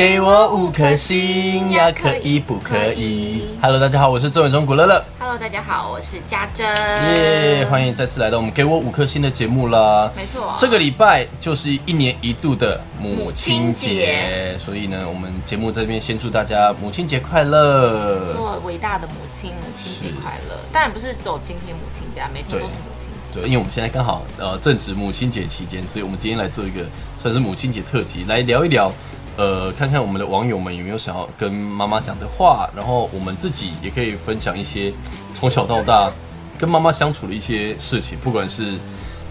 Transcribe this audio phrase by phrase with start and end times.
[0.00, 5.04] 给我五颗星呀，可以不可以？Hello，大家好，我是郑伟忠古乐乐。
[5.18, 6.66] Hello，大家好，我是家珍。
[6.66, 10.10] 耶，欢迎再次来到我们给我五颗星的节目啦。
[10.16, 18.32] 没错，这个礼拜就是一年一度的母亲节节，所以呢，我们节目这边先祝大家母亲节快乐。
[18.32, 20.56] 做伟大的母亲，母亲节快乐。
[20.72, 23.38] 当然不是走今天母亲节，每天对都是母亲节。
[23.38, 26.86] 对，因为我们现在刚好呃正值母亲节期间，所以我们今天来做一个
[27.22, 28.90] 算是母亲节特辑，来聊一聊，
[29.36, 34.92] 呃，看看我们的网友们有没有想要跟妈妈讲的话，然后我们自己也可以分享一些
[35.32, 36.10] 从小到大
[36.58, 38.76] 跟妈妈相处的一些事情，不管是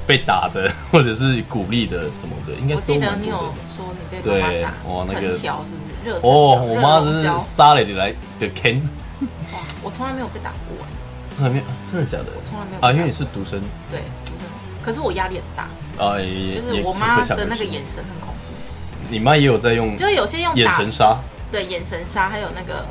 [0.08, 3.60] 被打的或者是鼓励的什么的，应该我记得你有蛮多的。
[3.76, 6.10] 说你被妈妈对打哇那个条是不是？
[6.10, 8.82] 热哦，我妈真是杀了你来的 Ken，
[9.54, 10.78] 哇，我从来没有被打过，
[11.36, 12.26] 从来没有，真的假的？
[12.36, 14.02] 我从来没有啊，因为你是独生，对，
[14.82, 15.68] 可是我压力很大，
[16.04, 18.39] 啊，也就是我也妈的那个眼神很恐怖，
[19.10, 21.18] 你妈也有在用就是有些用眼神杀。
[21.52, 22.86] 对眼神杀，还有那个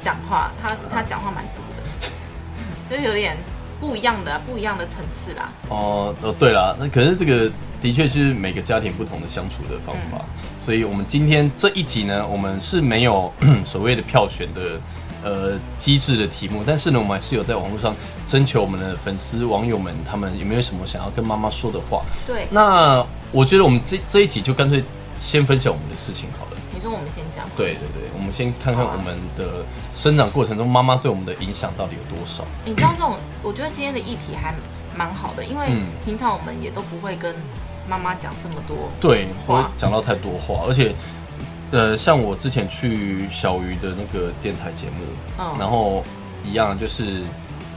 [0.00, 2.08] 讲话，她她讲话蛮毒的，
[2.88, 3.36] 就是有点
[3.80, 5.50] 不一样的不一样的层次啦。
[5.68, 7.50] 哦哦，对了，那可是这个
[7.80, 10.24] 的确是每个家庭不同的相处的方法，
[10.64, 13.32] 所以我们今天这一集呢，我们是没有
[13.66, 14.80] 所谓的票选的
[15.22, 17.94] 呃机智的题目，但是呢，我们还是有在网络上
[18.26, 22.02] 征求我们的粉丝网友们，他们有没有什么想要跟妈妈说的话？
[22.26, 24.82] 对，那我觉得我们这这一集就干脆
[25.18, 26.50] 先分享我们的事情好了。
[26.74, 27.46] 你说我们先讲。
[27.56, 32.44] 对对对，我们先看看我们的生长过程中，妈妈对我们的影响到底有多少。
[32.64, 34.54] 你知道这种，我觉得今天的议题还
[34.96, 37.34] 蛮好的，因为嗯平常我们也都不会跟
[37.88, 38.90] 妈妈讲这么多。
[39.00, 40.94] 对，不会讲到太多话，而且，
[41.72, 45.04] 呃，像我之前去小鱼的那个电台节目，
[45.38, 46.04] 嗯然后
[46.44, 47.22] 一样就是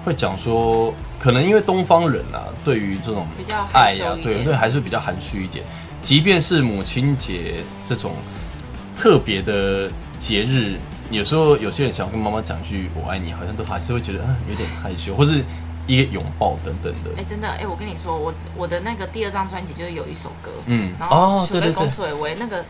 [0.04, 5.66] 会讲说，可能因为东方人啊，对于这种比较爱呀、对对，还是比较含蓄一点。
[6.02, 8.12] 即便是母亲节这种
[8.96, 9.90] 特别的
[10.20, 10.78] 节日，
[11.10, 15.44] 有时候有些人想要跟妈妈讲句“我爱你”，好像都还是会觉得嗯有点害羞，或是
[15.88, 17.10] 一个拥抱等等的。
[17.18, 22.64] 哎、真的，哎、我跟你说，我我的那个第二张专辑就是有一首歌，嗯，然后对对对，那个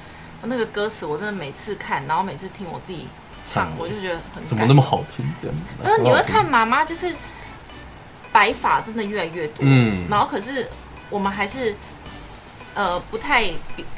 [0.43, 3.07] 那个歌词，我真的每次看，然后每次听我自己
[3.45, 5.55] 唱唱，我就觉得很怎么那么好听这样？
[5.83, 7.13] 因为你会看妈妈就是
[8.31, 10.69] 白发真的越来越多，嗯然后可是
[11.09, 11.75] 我们还是
[12.73, 13.49] 呃不太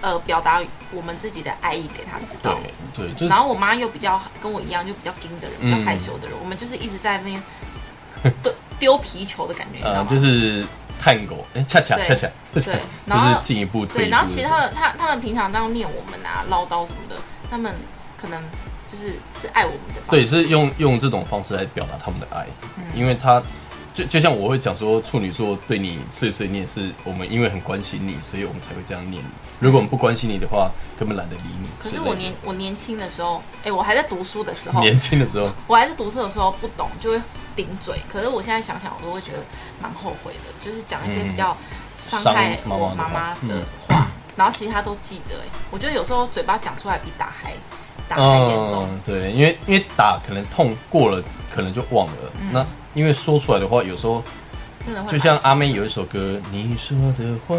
[0.01, 0.61] 呃表达
[0.91, 2.57] 我们自己的爱意给她知道。
[2.93, 7.41] 对对，然后我妈又比较跟我一样，就比较硬的人，比较嗯害羞的人，我们就是一直在那边
[8.43, 10.07] 丢丢皮球的感觉，你知道呃，吗？
[10.09, 10.65] 就是
[10.99, 14.09] 探狗，哎，恰恰恰恰恰恰对，就是进一步推对。
[14.09, 17.15] 然后其他的他他们平常当念我们啊唠叨什么的，
[17.49, 17.73] 他们
[18.19, 18.41] 可能
[18.91, 22.45] 就是是爱我们的方式，对是用用这种方式来表达他们的爱，
[22.77, 23.41] 嗯因为他
[23.93, 29.29] 就就像我会讲说，处女座对你碎碎念，是我们因为很关心你，所以我们才会这样念你。
[29.59, 31.67] 如果我们不关心你的话，根本懒得理你。
[31.79, 37.21] 可是我年我年轻的时候，哎、我还在读书的时候，年轻的时候，我还是读书的时候不懂，就会
[37.55, 37.99] 顶嘴。
[38.11, 39.39] 可是我现在想想，我都会觉得
[39.81, 41.55] 蛮后悔的，就是讲一些比较
[41.97, 45.35] 伤害伤妈妈的我妈妈话的话，然后其实她都记得。
[45.35, 47.53] 哎，我觉得有时候嘴巴讲出来比打还
[48.07, 48.87] 打还严重。
[48.89, 52.13] 嗯，对，因为因为打可能痛过了，可能就忘了。
[52.41, 54.23] 嗯那因为说出来的话，有时候
[54.87, 57.57] 真的会就像阿妹有一首歌，你说的话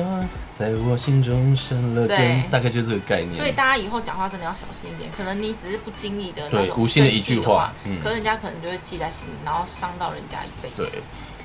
[0.59, 3.31] 在我心中生了根，大概就是这个概念。
[3.33, 8.01] 所以大家以后讲话真的要小心一点，可能你只是不经意的那种对无心的一句话，嗯。
[8.03, 10.99] 可是人家可能就会记在心里，然后伤到人家一辈子。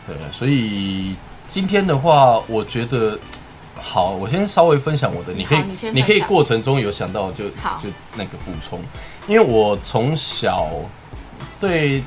[0.08, 1.16] 对，所以
[1.50, 3.20] 今天的话，我觉得
[3.76, 8.82] 好，我先稍微分享我的，你可以你你可以过程中有想到就就那个补充，
[9.28, 10.70] 因为我从小
[11.60, 12.02] 对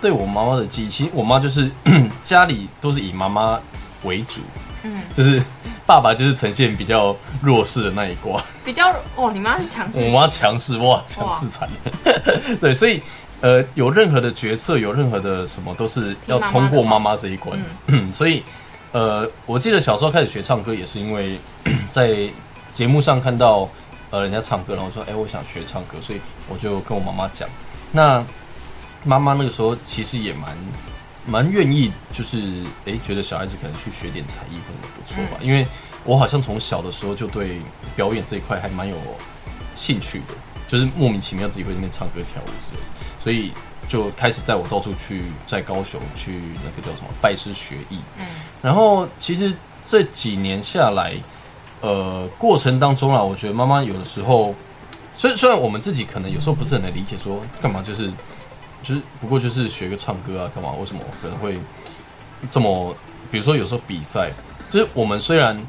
[0.00, 1.70] 对我妈妈的记忆，其实我妈就是
[2.22, 3.58] 家里都是以妈妈
[4.04, 4.40] 为主，
[4.82, 5.42] 嗯，就是
[5.86, 8.42] 爸爸就是呈现比较弱势的那一挂。
[8.64, 12.56] 比较哦，你妈是强势，我妈强势哇，强势惨了。
[12.60, 13.00] 对，所以
[13.40, 17.58] 呃，有任何的决策，有任何的什么，都是要通过妈妈这一关。
[17.86, 18.42] 嗯， 所以
[18.92, 21.38] 呃，我记得小时候开始学唱歌，也是因为
[21.90, 22.28] 在
[22.72, 23.68] 节目上看到
[24.10, 27.48] 呃人家唱歌，然后说，哎、我想学唱歌，所以我就跟我妈妈讲。
[27.92, 28.24] 那
[29.06, 30.56] 妈妈那个时候其实也蛮
[31.24, 32.38] 蛮愿意，就是
[32.84, 35.66] 哎、诶觉得小孩子可能去学点才艺可能不错吧，因为
[36.04, 37.60] 我好像从小的时候就对
[37.94, 38.96] 表演这一块还蛮有
[39.74, 40.34] 兴趣的，
[40.68, 43.52] 就是莫名其妙自己会在那边唱歌跳舞之类的，所以
[43.88, 47.98] 就开始带我到处去，在高雄去那个叫什么拜师学艺。
[48.18, 48.26] 嗯。
[48.62, 49.54] 然后其实
[49.86, 51.14] 这几年下来，
[51.80, 54.54] 呃，过程当中啊，我觉得妈妈有的时候，
[55.16, 58.10] 虽虽然我们自己可能有时候不是很能理解，说干嘛就是
[58.86, 60.72] 就是不过就是学个唱歌啊，干嘛？
[60.78, 61.58] 为什么可能会
[62.48, 62.94] 这么？
[63.28, 64.30] 比如说有时候比赛，
[64.70, 65.60] 就是我们虽然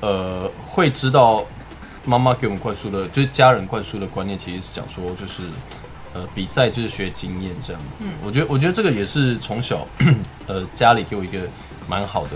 [0.00, 1.46] 呃会知道
[2.04, 5.44] 妈妈给我们灌输的，就是家人灌输的观念，其实是讲说，就是
[6.12, 8.04] 呃，比赛就是学经验这样子。
[8.22, 9.86] 我觉得，我觉得这个也是从小
[10.46, 11.38] 呃家里给我一个
[11.88, 12.30] 蛮好的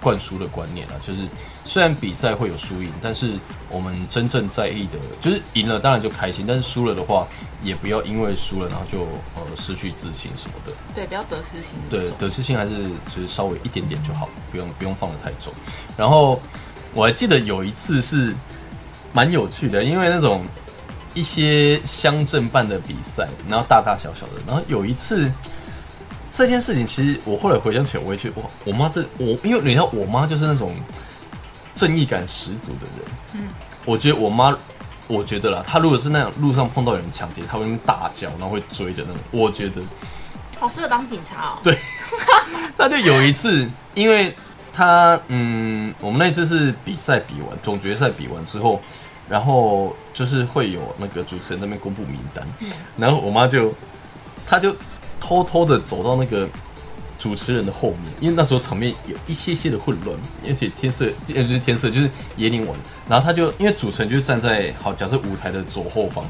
[0.00, 1.26] 灌输的观念啊，就是
[1.64, 3.32] 虽然比赛会有输赢，但是
[3.70, 7.26] 我们真正在意的，就是赢了当然就开心，但是输了的话，
[7.62, 9.00] 也不要因为输了然后就
[9.36, 10.72] 呃失去自信什么的。
[10.94, 11.78] 对，不要得失心。
[11.88, 15.52] 对，得失心还是就是稍微一点点就好，不用不用放得太重。
[15.96, 16.40] 然后
[16.94, 18.34] 我还记得有一次是
[19.12, 20.44] 蛮有趣的，因为那种
[21.14, 25.30] 一些乡镇办的比赛，然后大大小小的，然后有一次
[26.32, 30.74] 这件事情，其实我后来回想起来，我也觉得哇，我妈这我因为你知道，我妈就是那种
[31.74, 33.14] 正义感十足的人。
[33.34, 33.48] 嗯，
[33.84, 34.56] 我觉得我妈，
[35.10, 39.16] 我觉得啦，他如果是那样路上碰到有人抢劫，他会大叫，然后会追的那种。
[39.32, 39.82] 我觉得
[40.58, 41.58] 好适合当警察哦。
[41.64, 41.76] 对，
[42.78, 44.32] 那就有一次，因为
[44.72, 48.80] 他嗯，我们那次是比赛比完，总决赛比完之后，
[49.28, 52.46] 然后就是会有那个主持人那边公布名单，
[52.96, 53.74] 然后我妈就，
[54.46, 54.74] 她就
[55.18, 56.48] 偷偷的走到那个
[57.20, 60.18] 主持人的后面，因为那时候场面有一些些的混乱，
[60.48, 62.08] 而且天色，呃，就是天色，就是
[62.38, 62.74] 椰林晚，
[63.06, 66.24] 然后他就因为主持人就站在好，假设舞台的左后方，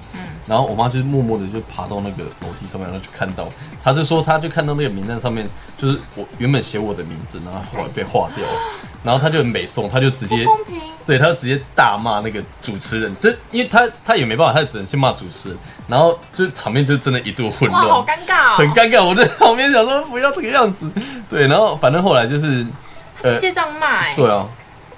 [0.51, 3.49] 然后我妈就是默默的就爬到那个楼梯上面，然后就看到，
[3.85, 5.49] 她就说她就看到那个名单上面
[5.79, 8.61] 就是我原本写我的名字，然后后来被划掉了，
[9.05, 10.45] 然后她就很美送，她就直接。
[11.07, 18.57] 对，她就直接大骂那个主持人，就因为她她也没办法，她只能先骂主持人，然后就场面就真的一度混哇，乱，好尴尬哦。
[18.57, 19.05] 很尴尬。
[19.05, 20.91] 我在旁边想说不要这个样子，
[21.29, 22.65] 对，然后反正后来就是，
[23.23, 24.15] 直接这样骂哎。
[24.17, 24.49] 对啊，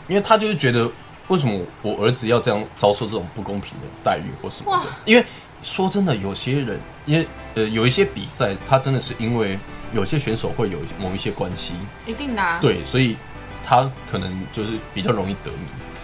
[0.08, 0.90] 因为她就是觉得
[1.28, 5.24] 为什么我儿子要这样遭受这种不公平的待遇或什么的，因为
[5.62, 9.58] 说真的，有些人因为呃有一些比赛，他真的是因为
[9.94, 11.74] 有些选手会有某一些关系，
[12.06, 12.58] 一定的啊。
[12.60, 13.16] 对，所以
[13.64, 15.50] 他可能就是比较容易得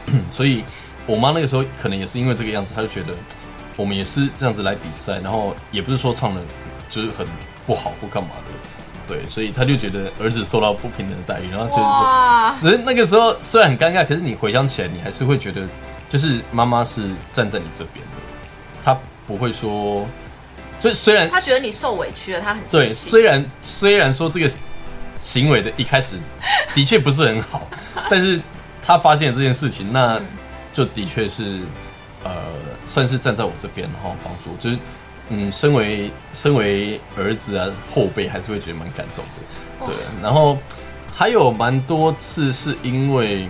[0.06, 0.62] 名， 所以
[1.06, 3.14] 我妈那个时候可能也是因为这个样子，她就觉得
[3.76, 6.40] 我们也是这样子来比赛，然后也不是说唱的
[6.88, 7.26] 就是很
[7.66, 15.66] 不好或干嘛的，对，所以他就觉得儿子受到不平等的待遇，然后就是哇，可是那个时候虽然很尴尬，可是你回想起来，你还是会觉得，
[16.10, 18.27] 就是妈妈是站在你这边的，她
[19.28, 20.08] 不会说，
[20.80, 24.50] 就虽然他觉得你受委屈了，他很对，虽然虽然说这个
[25.20, 26.16] 行为的一开始
[26.74, 27.68] 的确不是很好，
[28.08, 28.40] 但是
[28.82, 30.18] 他发现这件事情，那
[30.72, 31.60] 就的确是
[32.24, 32.32] 呃，
[32.86, 34.78] 算是站在我这边，然后帮助，就是
[35.28, 40.56] 嗯，身为身为儿子啊后辈，还是会觉得蛮感动的，对，然后
[41.14, 43.46] 还有蛮多次是因为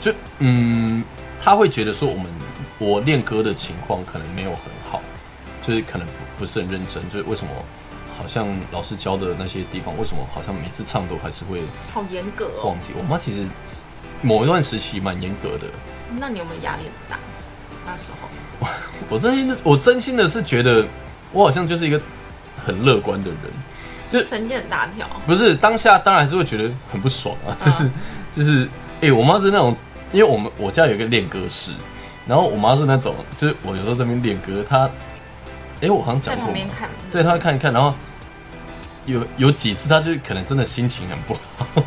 [0.00, 1.02] 就嗯，
[1.42, 2.26] 他会觉得说我们
[2.78, 4.60] 我练歌的情况可能没有很
[4.90, 5.00] 好，
[5.62, 7.52] 就是可能不不是很认真，就是为什么
[8.16, 12.68] 好像老师教的那些地方，为什么好像每次唱都还是会好严格哦。
[12.70, 12.92] 忘记？
[12.96, 13.46] 我妈其实
[14.22, 15.64] 某一段时期蛮严格的，
[16.18, 17.18] 那你有没有压力很大？
[17.86, 18.68] 那时候
[19.08, 20.84] 我真心的，我真心的是觉得
[21.32, 22.00] 我好像就是一个
[22.64, 23.38] 很乐观的人，
[24.10, 25.08] 就神经很大条。
[25.26, 27.92] 不是当下当然还是会觉得很不爽啊，就是、嗯
[28.36, 28.68] 就是，
[29.00, 29.74] 哎、我妈是那种，
[30.12, 31.72] 因为我们我家有一个练歌室，
[32.28, 34.88] 然后我妈是那种，就是我有时候在那边练歌，她，
[35.80, 37.94] 哎、我好像在讲过在旁边看，对，她会看一看，然后
[39.06, 41.82] 有有几次她就是可能真的心情很不好，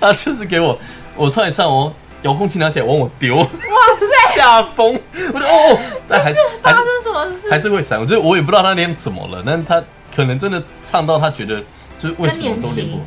[0.00, 0.78] 她就是给我
[1.16, 4.96] 我唱一唱哦，遥控器拿起来往我丢，哇塞， 吓疯，
[5.32, 7.50] 我就哦，但还是发生什么事？
[7.50, 9.82] 还是会闪，我就是我也不知道那天怎么了，但是她
[10.14, 11.60] 可能真的唱到她觉得
[11.98, 13.02] 就是为什么都练不好。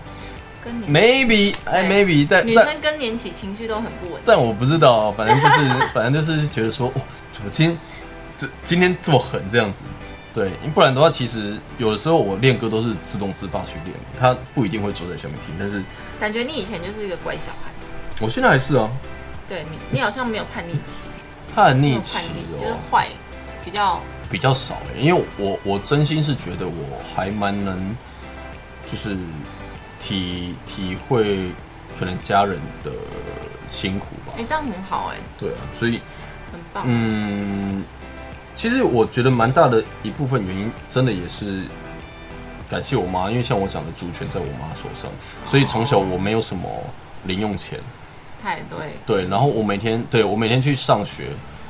[0.88, 4.22] Maybe，哎，Maybe，但但女生更年期情绪都很不稳定。
[4.26, 7.78] 但我不知道，反正就是反正就是觉得说，哦，怎么今天
[8.38, 9.82] 这今天这么狠这样子？
[10.34, 15.82] 对，不然的话，其实有的时候我练歌都是自动自发去练，他不一定会坐在下面听，但是
[16.20, 17.72] 感觉你以前就是一个乖小孩，
[18.20, 18.88] 我现在还是啊，
[19.50, 21.06] 对你，你好像没有叛逆期，
[21.56, 23.08] 叛逆期叛逆，就是哦坏，
[23.66, 27.96] 比较比较少哎，因为我我真心是觉得我还蛮能，
[28.86, 29.18] 就是
[30.00, 31.50] 体体会
[32.00, 32.92] 可能家人的
[33.70, 34.34] 辛苦吧。
[34.38, 36.00] 哎、，这样很好哎、对啊，所以
[36.52, 36.84] 很棒。
[36.88, 37.84] 嗯，
[38.56, 41.64] 其实我觉得蛮大的一部分原因，真的也是
[42.70, 45.12] 感谢我妈，因为像我讲的，主权在我妈手上，
[45.46, 46.70] 所以从小我没有什么
[47.26, 47.80] 零用钱，
[48.42, 51.30] 太对，对，然后我每天对我每天去上学，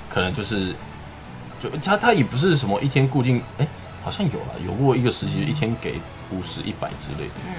[0.10, 0.74] 可能就是
[1.62, 3.67] 就他他也不是什么一天固定，哎、
[4.03, 6.00] 好像有了，有过一个时期一天给
[6.31, 7.53] 五十一百之类的，嗯，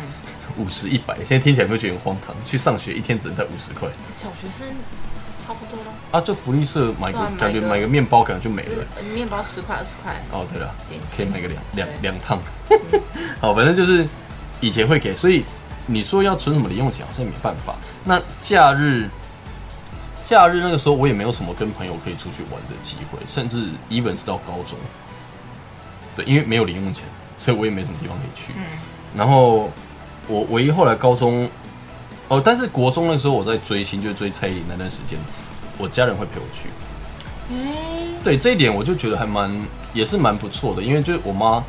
[0.59, 3.88] 五十一百，现在听起来会觉得很荒唐，去上学一天只能带五十块。
[4.17, 4.67] 小学生
[5.47, 8.85] 差不多了，啊，就福利社买个对啊感觉买个面包可能就没了。
[9.15, 12.38] 面包十块二十块，哦，对了，点可以买个两两两趟。
[13.41, 14.07] 好，反正就是
[14.61, 15.45] 以前会给，所以
[15.87, 17.77] 你说要存什么零用钱，好像也没办法。
[18.05, 19.09] 那假日，
[20.23, 24.79] 假日那个时候，我也没有什么跟朋友可以出去玩的机会，甚至 even 是到高中，
[26.15, 27.07] 对，因为没有零用钱，
[27.38, 28.53] 所以我也没什么地方可以去。
[28.57, 28.65] 嗯，
[29.17, 29.71] 然后
[30.29, 31.49] 我唯一后来高中，
[32.29, 35.19] 哦，但是国中那时候我在追星，就是追蔡依林那段时间，
[35.79, 36.69] 我家人会陪我去。
[37.51, 39.51] 哎、对这一点，我就觉得还蛮
[39.95, 41.65] 也是蛮不错的，因为就是我妈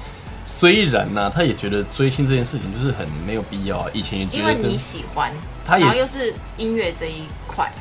[0.45, 5.31] 虽然呢、她也觉得追星这件事情就是很没有必要啊，以前也觉得因为你喜欢，
[5.65, 7.71] 她也然后又是音乐这一块，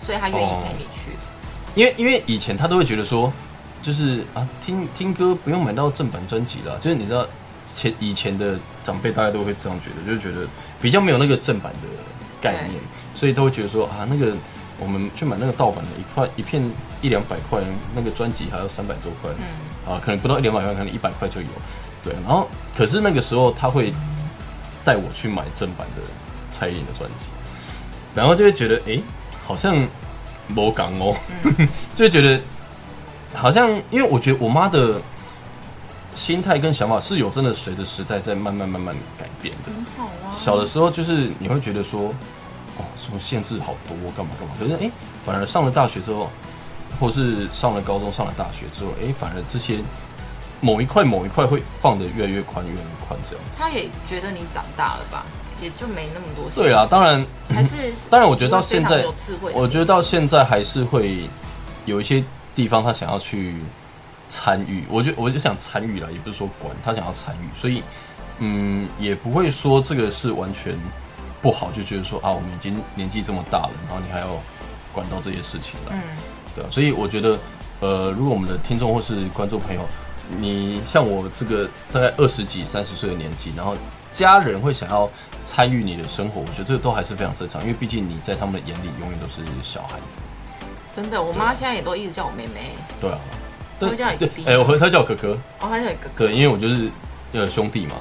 [0.00, 1.10] 所以她愿意陪你去。
[1.74, 3.32] 因为因为以前她都会觉得说，
[3.82, 7.26] 就是啊听听歌不用买到正版专辑了，就是你知道
[7.74, 8.56] 前以前的
[8.88, 10.48] 长辈大概都会这样觉得，就是觉得
[10.80, 11.88] 比较没有那个正版的
[12.40, 12.80] 概念，
[13.14, 14.34] 所以都会觉得说啊那个
[14.80, 16.62] 我们去买那个盗版的一块一片
[17.02, 17.60] 一两百块，
[17.94, 21.46] 那个专辑还要三百多块，嗯，啊，可能不到一两百块，可能一百块就有。
[22.02, 23.92] 对，然后可是那个时候他会
[24.86, 26.02] 带我去买正版的
[26.50, 27.28] 蔡依林的专辑，
[28.14, 28.98] 然后就会觉得，哎、
[29.46, 29.76] 好像
[30.46, 31.14] 某港哦，
[31.94, 32.40] 就会觉得
[33.34, 34.98] 好像，因为我觉得我妈的
[36.18, 39.70] 心态跟想法是有真的随着时代在慢慢慢慢改变的。
[39.72, 40.34] 很好啊。
[40.36, 42.12] 小的时候就是你会觉得说，
[42.76, 44.54] 哦，什么限制好多，干嘛干嘛。
[44.58, 44.92] 可是哎、诶
[45.24, 46.28] 反而上了大学之后，
[46.98, 49.78] 或是上了高中、上了大学之后，哎、反而这些
[50.60, 53.56] 某一块某一块会放得越来越宽，越来越宽这样子。
[53.56, 55.24] 他也觉得你长大了吧，
[55.62, 56.50] 也就没那么多。
[56.50, 57.76] 对啊，当然，还是
[58.10, 59.04] 当然，我觉得到现在
[59.54, 61.28] 我觉得到现在还是会
[61.84, 62.24] 有一些
[62.56, 63.54] 地方他想要去
[64.28, 67.82] 参与，我就我就想参与了，也不是说管他想要参与，所以
[68.38, 70.76] 嗯，也不会说这个是完全
[71.40, 74.26] 不好，就觉得说啊，我们已经年纪这么大了，然后你还要
[74.92, 76.00] 管到这些事情了，嗯，
[76.54, 77.38] 对啊，所以我觉得
[77.80, 79.82] 呃，如果我们的听众或是观众朋友，
[80.38, 83.74] 你像我这个大概二十几、三十岁的年纪，然后
[84.12, 85.08] 家人会想要
[85.44, 90.20] 参与你的生活，我觉得这个都还是非常正常，因为毕竟你在他们的眼里永远都是小孩子。
[90.94, 92.72] 真的，我妈现在也都一直叫我妹妹。
[93.00, 93.18] 对啊，
[93.78, 96.26] 她会叫你弟，弟对哎、我会他叫我哥哥，哦，他叫你哥哥。
[96.26, 96.90] 对，因为我就是
[97.32, 97.96] 呃兄弟嘛，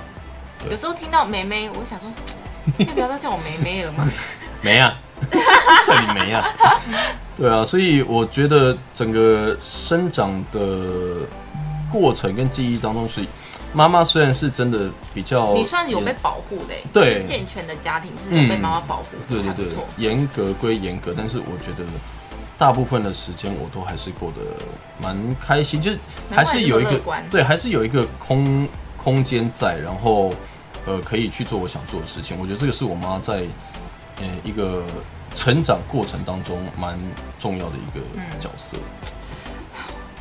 [0.69, 2.09] 有时候听到妹妹，我想说，
[2.87, 4.07] 要不要再叫我妹妹了吗？
[4.61, 4.97] 没啊，
[5.85, 6.47] 叫你没啊，
[7.37, 10.59] 对啊，所以我觉得整个生长的
[11.91, 13.21] 过程跟记忆当中是，
[13.71, 17.23] 妈妈虽然是真的比较，你算有被保护的、欸，对。
[17.23, 19.67] 健全的家庭是有被妈妈保护，对对对。
[19.97, 21.85] 严格归严格，但是我觉得
[22.57, 24.41] 大部分的时间我都还是过得
[24.99, 25.99] 蛮开心，就是
[26.31, 26.99] 还是有一个
[27.29, 30.33] 对，还是有一个空空间在，然后
[30.85, 32.35] 呃可以去做我想做的事情。
[32.39, 33.43] 我觉得这个是我妈在
[34.19, 34.83] 呃一个
[35.35, 36.99] 成长过程当中蛮
[37.39, 38.75] 重要的一个嗯角色。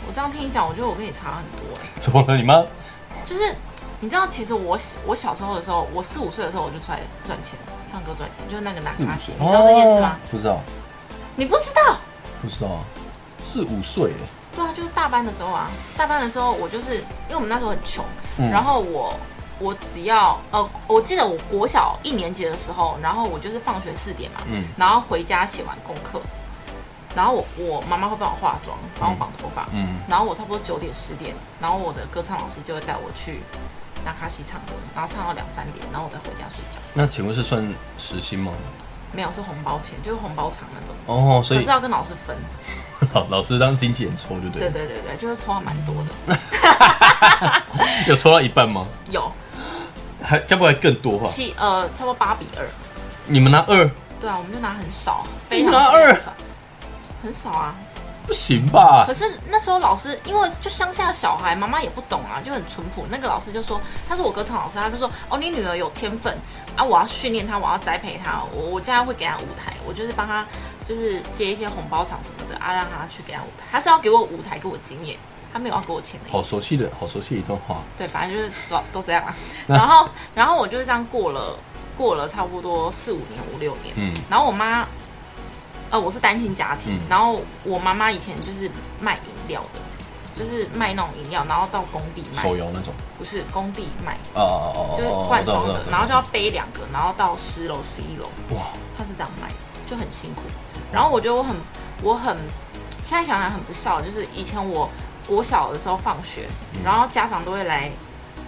[0.07, 2.37] 我这样听你讲，我觉得我跟你差很多、欸， 怎么了？
[2.37, 2.63] 你妈？
[3.25, 3.55] 就是
[3.99, 7.59] 你知道，其实我小我小时候的时候，我四五岁的时候我就出来赚钱，
[7.91, 10.17] 唱歌赚钱，就是那个拿卡西，你知道这件事吗？
[10.31, 10.61] 不知道，
[11.35, 11.97] 你不知道？
[12.43, 12.85] 不知道啊，
[13.45, 14.11] 四五岁。
[14.11, 18.05] 哎，对啊，就是大班的时候啊，大班的时候我就是因为我们那时候很穷，
[18.39, 18.51] 嗯。
[18.51, 19.15] 然后我
[19.59, 24.65] 我只要呃，我记得我国小一年级的时候，然后我就是放学四点嘛，嗯。
[24.77, 26.21] 然后回家写完功课，
[27.15, 33.41] 然后我我妈妈会帮我化妆，帮我绑头发，嗯，然后我差不多九点十点，然后我的歌唱老师就会带我去
[34.05, 36.81] 纳卡西唱歌，然后唱到两三点，然后我再回家睡觉。
[36.95, 37.67] 那请问是算
[37.99, 38.53] 时薪吗？
[39.17, 42.37] 没有是红包钱，就是红包场那种，哦，所以可是要跟老师分。
[43.13, 44.71] 老老师当经纪人抽就对对了。
[44.73, 45.95] 对对对，就是抽了蛮多
[46.29, 47.63] 的，
[48.09, 48.87] 有抽到一半吗？
[49.11, 49.31] 有
[50.23, 51.29] 还要不会更多吧？
[51.29, 52.67] 七呃差不多八比二。
[53.27, 56.33] 你们拿二对啊，我们就拿很少，非常拿二非常少，
[57.23, 57.75] 很少啊。
[58.27, 59.15] 不行吧可？
[59.15, 63.07] 是那时候老师，因为就乡下小孩，妈妈也不懂啊，就很淳朴。
[63.09, 66.37] 那个老师就说，他是我歌唱老师，他就说，哦，你女儿有天分
[66.77, 70.45] 啊，我要训练她，我要栽培她，我我现在会给她舞台，我就是帮她，
[70.85, 73.65] 就是接一些红包场什么的啊，让她去给她舞台。
[73.71, 75.17] 他是要给我舞台，给我经验，
[75.53, 76.31] 他没有要给我钱的。
[76.33, 77.79] 好熟悉的，好熟悉的一段话。
[77.97, 79.35] 对，反正就是老都这样啊。
[79.67, 81.57] 然后，然后我就是这样过了，
[81.97, 83.95] 过了差不多四五年、五六年。
[83.97, 84.87] 嗯然后我妈，
[85.91, 89.81] 呃，我是单亲家庭，嗯然后我妈妈以前就是卖饮料的，
[90.35, 92.93] 就是卖那种饮料，然后到工地卖，手游那种。
[93.19, 94.43] 不是工地卖，哦
[94.75, 94.95] 哦哦！
[94.99, 98.67] 就是哦罐装的然后就要背两个，然后到十楼、十一楼，哇，
[98.99, 99.49] 他是这样卖，
[99.89, 100.43] 就很辛苦。
[100.93, 101.57] 然后我觉得我很，
[102.03, 102.37] 我很，
[103.03, 104.91] 现在想想很不孝，就是以前我
[105.27, 107.91] 国小的时候放学，嗯然后家长都会来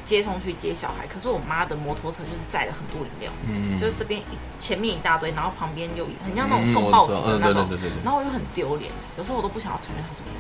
[0.09, 4.23] 接送去接小孩，可是我妈的摩托车就是载了很多饮料，嗯就是这边
[4.59, 10.39] 前面一大堆，然后旁边又很像那种嗯送报纸的那种，对对对对对然后我就很丢脸，有时候我都不想要承认她是我妈，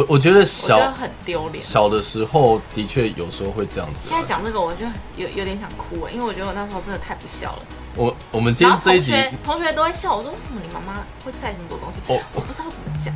[0.00, 1.62] 我我觉得我觉得小很丢脸。
[1.62, 4.10] 小的时候的确有时候会这样子啊。
[4.10, 7.62] 现在讲这个，我就很有有点想哭哎，因为我觉得我那时候真的太不孝了。
[7.94, 9.12] 我我们今天这一集，
[9.44, 13.12] 同学都在笑我说：“为什么你妈妈会载那么多东西？”我我不知道怎么讲。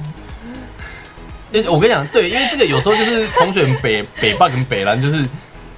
[1.68, 5.26] 我跟你讲，对，因为这个有时候就是同学北北霸跟北南，就是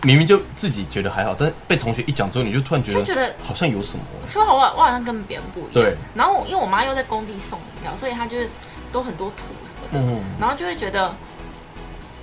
[0.02, 4.02] 明明就自己觉得还好，但是被同学一讲之后，你就突然觉得觉得好像有什么。
[4.30, 5.72] 说好我我好像跟别人不一样。
[5.74, 5.96] 对。
[6.14, 8.48] 然后因为我妈又在工地送饮料，所以她就是
[8.90, 10.12] 都很多土什么的。
[10.12, 10.22] 嗯。
[10.40, 11.14] 然后就会觉得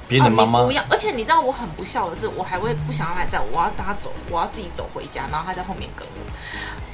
[0.07, 6.31] 别人的妈妈不一样，而且你知道我很不孝的是，我还会不想让她载我，我要她走，我要自己走回家，然后她在后面跟我，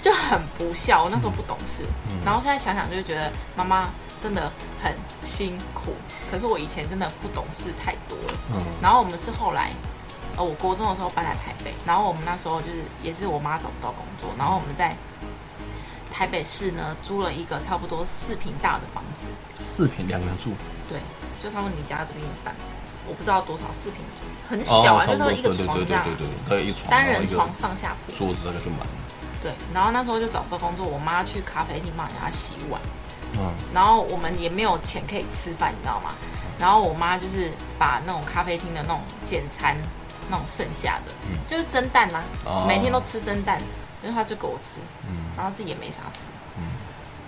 [0.02, 1.06] 就很不孝。
[1.06, 1.84] 我那时候不懂事，
[2.26, 3.90] 然后现在想想就觉得妈妈。
[4.22, 4.94] 真的很
[5.26, 5.96] 辛苦，
[6.32, 8.34] 可是我以前真的不懂事太多了。
[8.54, 9.72] 嗯，然后我们是后来，
[10.38, 14.96] 呃，我国中的时候搬来台北，然后我们那时候就是也是我妈找不到工作，然后我们在
[16.10, 19.28] 台北市呢租了一个差不多四平大的房子。
[19.60, 20.54] 四平两个人住？
[20.90, 21.00] 对，
[21.44, 22.56] 就差不多你家这边一半，
[23.08, 24.02] 我不知道多少四平，
[24.50, 26.06] 很小啊，就差不多一个床这样，
[26.48, 28.88] 对对一床，单人床上下铺，桌子大概就满了。
[29.42, 32.80] 对，然后那时候就找不到工作，我妈去咖啡厅帮人家洗碗。
[33.42, 36.14] 嗯，然后我们也没有钱可以吃饭，你知道吗？
[36.60, 39.76] 然后我妈就是把那种咖啡厅的那种简餐，
[40.30, 41.12] 那种剩下的，
[41.50, 42.22] 就是蒸蛋呐，
[42.68, 43.60] 每天都吃蒸蛋，
[44.04, 44.80] 因为她就给我吃，
[45.10, 46.28] 嗯，然后自己也没啥吃，
[46.60, 46.64] 嗯，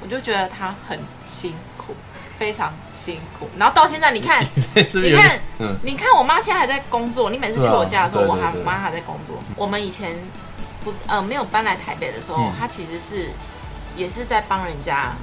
[0.02, 3.50] 我就觉得她很辛苦，非常辛苦。
[3.58, 5.42] 然后到现在， 你看，你看，
[5.82, 7.32] 你看，我妈现在还在工作。
[7.32, 9.42] 你每次去我家的时候，我还我妈还在工作。
[9.56, 10.16] 我们以前
[10.84, 13.32] 不呃没有搬来台北的时候，她其实是
[13.96, 15.14] 也是在帮人家。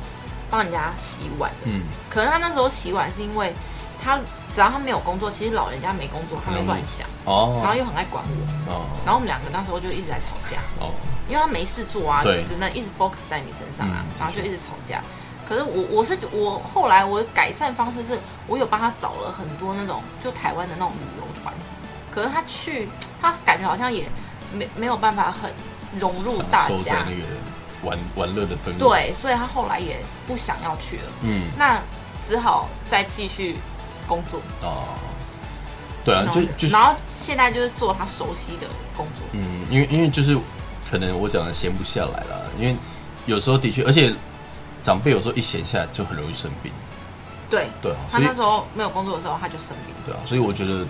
[0.50, 3.54] 帮人家洗碗的，嗯，可能他那时候洗碗是因为
[4.02, 4.18] 他
[4.52, 8.72] 只要他没有工作，其实老人家没工作，他没乱想哦，然后又很爱管我。
[8.72, 10.58] 哦，然后我们两个那时候就一直在吵架。
[10.80, 10.90] 哦，
[11.28, 15.02] 因为他没事做啊，只能一直 focus 在你身上啊，然后就一直吵架。
[15.48, 21.52] 可是我我是我后来我改善方式是我有帮他找了很多那种就台湾的那种旅游团，
[22.10, 22.88] 可是他去
[23.20, 24.08] 他感觉好像也
[24.52, 25.50] 没没有办法很
[25.98, 27.04] 融入大家。
[27.82, 31.80] 玩玩乐的氛围，对，所以他后来也不想要去了，嗯，那
[32.26, 33.56] 只好再继续
[34.06, 34.40] 工作。
[34.62, 34.84] 哦，
[36.04, 38.66] 对啊，就就然后现在就是做他熟悉的
[38.96, 40.36] 工作，嗯，因为因为就是
[40.90, 42.76] 可能我讲的闲不下来了，因为
[43.26, 44.12] 有时候的确，而且
[44.82, 46.72] 长辈有时候一闲下来就很容易生病，
[47.48, 50.86] 对对，他那时候没有工作的时候他就生病，对啊，所以我觉得。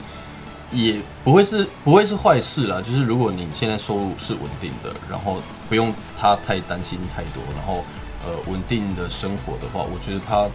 [0.72, 7.82] 也不会是不会是坏事啦，就是如果你现在收入是稳定的，然后不用他太担心太多，然后
[8.26, 10.46] 呃稳定的生活的话，我觉得他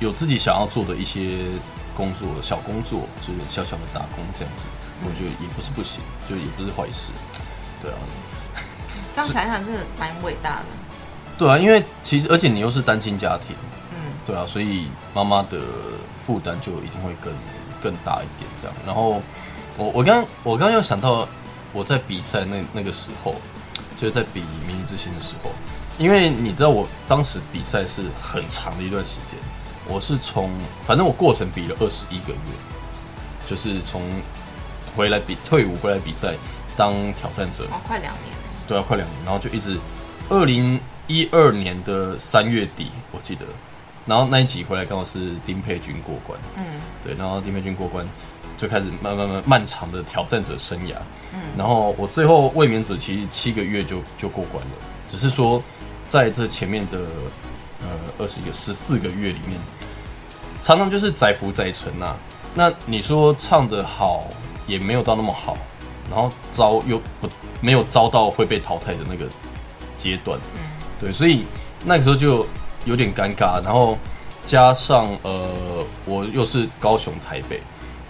[0.00, 1.46] 有自己想要做的一些
[1.96, 4.64] 工作，小工作就是小小的打工这样子，
[5.04, 7.08] 我觉得也不是不行，就也不是坏事，
[7.80, 7.96] 对啊。
[9.14, 10.66] 这样想想真的蛮伟大的。
[11.38, 13.56] 对啊，因为其实而且你又是单亲家庭，
[13.92, 15.60] 嗯，对啊，所以妈妈的
[16.20, 17.32] 负担就一定会更。
[17.82, 18.74] 更大一点，这样。
[18.86, 19.20] 然后
[19.76, 21.28] 我我刚我刚刚又想到
[21.70, 23.34] 我在比赛那那个时候，
[24.04, 25.50] 就是在比明日之星的时候，
[25.96, 29.40] 因为你知道我当时比赛是很长的一段时间，
[29.88, 30.50] 我是从
[30.86, 32.50] 反正我过程比了二十一个月，
[33.46, 34.02] 就是从
[34.94, 36.34] 回来比退伍回来比赛
[36.76, 38.36] 当挑战者，哦，快两年，
[38.68, 39.78] 对啊，快两年，然后就一直
[40.28, 43.46] 二零一二年的三月底，我记得。
[44.04, 46.62] 然后那一集回来刚好是丁佩君过关，嗯，
[47.02, 48.06] 对，然后丁佩君过关
[48.56, 50.94] 就开始慢慢慢漫长的挑战者生涯，
[51.32, 54.70] 嗯，然后我最后卫冕者其实七个月就就过关了，
[55.08, 55.62] 只是说
[56.08, 56.98] 在这前面的
[57.82, 57.88] 呃
[58.18, 59.58] 二十一个十四个月里面，
[60.62, 62.16] 常常就是载浮载沉呐。
[62.54, 64.24] 那你说唱的好
[64.66, 65.56] 也没有到那么好，
[66.10, 67.28] 然后遭又不
[67.60, 69.26] 没有遭到会被淘汰的那个
[69.96, 70.60] 阶段，嗯，
[71.00, 71.44] 对，所以
[71.84, 72.46] 那个时候就。
[72.86, 73.96] 有点尴尬，然后
[74.44, 75.48] 加上呃，
[76.04, 77.62] 我又是高雄台北，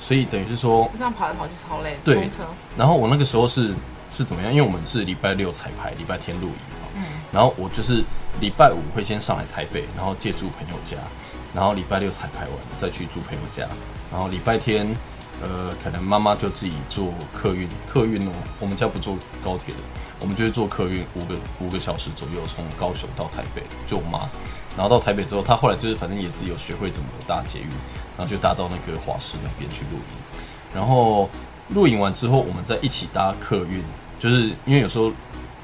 [0.04, 1.96] 所以等于是说这样跑来跑去超累。
[2.04, 2.28] 对，
[2.76, 3.74] 然后我那个时候是
[4.10, 4.52] 是怎么样？
[4.52, 6.88] 因为我们是礼拜六彩排，礼拜天录影嘛。
[6.96, 7.02] 嗯。
[7.32, 8.04] 然后我就是
[8.38, 10.98] 礼拜五会先上来台北，然后借住朋友家，
[11.54, 13.66] 然后礼拜六彩排完再去住朋友家，
[14.12, 14.94] 然后礼拜天
[15.42, 19.80] 呃，可能妈妈就自己坐客运，客运哦，我们家不坐高铁的，
[20.20, 24.20] 我们就是坐客运五个五个小时左右，从高雄到台北，就我妈。
[24.76, 27.68] 然后到台北之后，她后来就是反正也自己有学会怎么搭捷运，
[28.16, 30.04] 然后就搭到那个华师那边去露营。
[30.74, 31.28] 然后
[31.68, 33.82] 露营完之后，我们再一起搭客运，
[34.18, 35.12] 就是因为有时候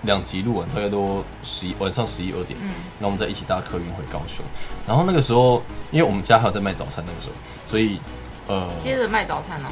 [0.03, 4.45] 两集录完大概都十一晚上十一二点，嗯，那我们再一起搭客运回高雄。
[4.87, 7.35] 然后那个时候，因为我们家还有在卖早餐，那个时候，
[7.69, 7.99] 所以
[8.47, 9.69] 呃，接着卖早餐哦。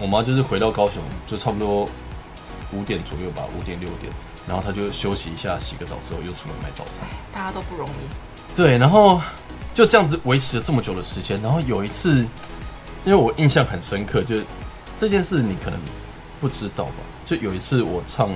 [0.00, 1.88] 我妈就是回到高雄，就差不多
[2.72, 4.12] 五点左右吧，五点六点，
[4.48, 7.06] 然后她就休息一下，洗个澡之后又出门卖早餐。
[7.32, 8.56] 大家都不容易。
[8.56, 9.20] 对，然后
[9.80, 11.40] 就这样子维持了这么久的时间。
[11.40, 12.18] 然后有一次，
[13.02, 14.44] 因为我印象很深刻，就是
[14.94, 15.80] 这件事你可能
[16.38, 16.92] 不知道吧？
[17.24, 18.28] 就有一次我唱，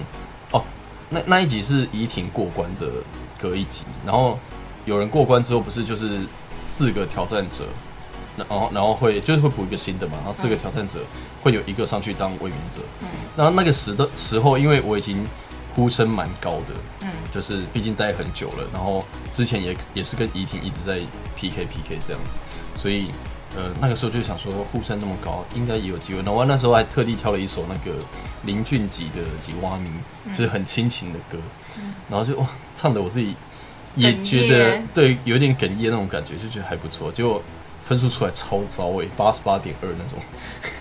[0.53, 0.65] 哦，
[1.11, 2.87] 那那一集是怡婷过关的
[3.39, 4.39] 隔一集，然后
[4.87, 6.21] 有人过关之后，不是就是
[6.61, 7.67] 四个挑战者，
[8.39, 11.01] 然后然后会就是会补一个新的嘛，然后四个挑战者
[11.43, 12.81] 会有一个上去当卫冕者。
[13.03, 15.23] 嗯，然后那个时的时候，因为我已经
[15.75, 21.01] 呼声蛮高的，嗯，就是毕竟待很久了，然后之前也也是跟怡婷一直在
[21.37, 22.39] PK PK 这样子，
[22.77, 23.11] 所以。
[23.57, 26.21] 呃，那个时候就想说呼声那么高，应该也有机会。
[26.25, 27.97] 那我那时候还特地挑了一首那个
[28.43, 29.89] 林俊杰的《吉蛙咪》，
[30.37, 31.39] 就是很亲情的歌，
[32.11, 33.37] 然后就哇，唱的我自己
[33.95, 37.13] 也觉得对，有点哽咽那种感觉，就觉得还不错。
[37.13, 37.41] 结果
[37.85, 40.19] 分数出来超糟诶，八十八点二那种。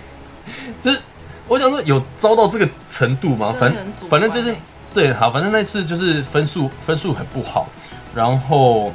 [0.81, 0.99] 就是
[1.47, 3.55] 我想说，有糟到这个程度吗？
[3.59, 4.55] 反正反正就是
[4.93, 7.67] 对，好，反正那次就是分数分数很不好，
[8.13, 8.93] 然后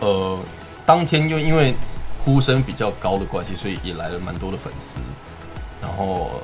[0.00, 0.38] 呃，
[0.84, 1.74] 当天又因为。
[2.24, 4.98] 呼声比较高的关系，所以也来了蛮多的粉丝。
[5.80, 6.42] 然后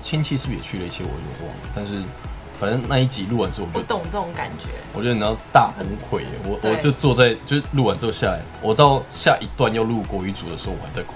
[0.00, 1.04] 亲戚是不是也去了一些？
[1.04, 1.60] 我就忘了。
[1.74, 2.00] 但是
[2.58, 4.68] 反正那一集录完之后，不懂这种感觉。
[4.94, 6.22] 我觉得你要大崩溃。
[6.44, 11.12] 我我就坐在，就录完之后下来，我到下一段要录国语组的时候，我还在哭，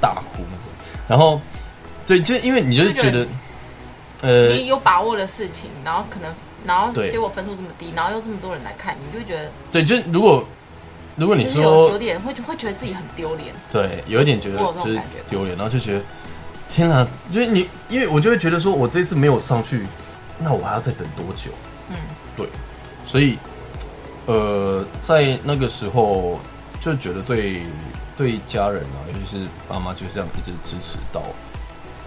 [0.00, 0.70] 大哭那种。
[1.08, 1.40] 然后
[2.06, 3.26] 对，就因为你就是觉得，
[4.26, 6.34] 呃，你有把握的事情，然后可能，
[6.66, 10.44] 然后结果分数这么低，然后又这么多人来看，你就觉得，对，就如果。
[11.18, 16.04] 如果你说有点会会觉得自己很丢脸，对，有一点觉得就是丢脸，然后就觉得
[16.68, 19.86] 天哪，就是你，因为我就会觉得说，我这次没有上去，
[20.38, 21.50] 那我还要再等多久？
[21.88, 21.96] 嗯，
[22.36, 22.46] 对，
[23.06, 23.38] 所以
[24.26, 26.38] 呃，在那个时候
[26.82, 27.62] 就觉得对
[28.14, 31.22] 对家人啊，尤其是爸妈，就这样一直支持到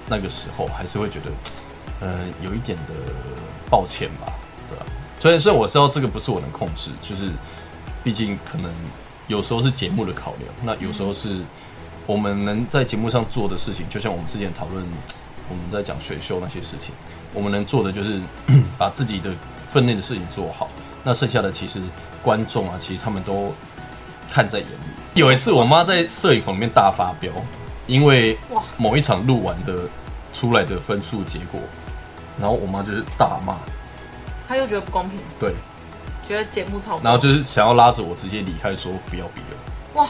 [0.07, 1.31] 那个时候，还是会觉得
[1.99, 2.93] 呃有一点的
[3.69, 4.33] 抱歉吧，
[4.69, 4.85] 对吧？
[5.19, 7.31] 虽然虽然我知道这个不是我能控制，就是。
[8.01, 8.71] 毕竟可能
[9.27, 11.41] 有时候是节目的考量，那有时候是
[12.07, 14.81] 我们能在节目上做的事情，就像我们之前讨论
[15.49, 16.95] 我们在讲选秀那些事情，
[17.33, 18.21] 我们能做的就是
[18.79, 19.29] 把自己的
[19.69, 20.69] 分内的事情做好。
[21.03, 21.81] 那剩下的其实
[22.23, 23.53] 观众啊，其实他们都
[24.31, 25.19] 看在眼里。
[25.19, 27.29] 有一次我妈在摄影棚里面大发飙，
[27.85, 28.37] 因为
[28.77, 29.77] 某一场录完的
[30.33, 31.59] 出来的分数结果，
[32.39, 33.55] 然后我妈就是大骂，
[34.47, 35.53] 她又觉得不公平，对。
[36.27, 39.57] 觉得节目超，然后就是想要拉着我直接离开，说不要比了。
[39.95, 40.07] 哇，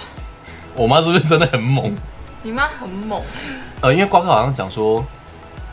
[0.76, 1.96] 我妈是不是真的很猛？
[2.44, 3.24] 你妈很猛。
[3.80, 5.02] 呃，因为瓜哥好像讲说，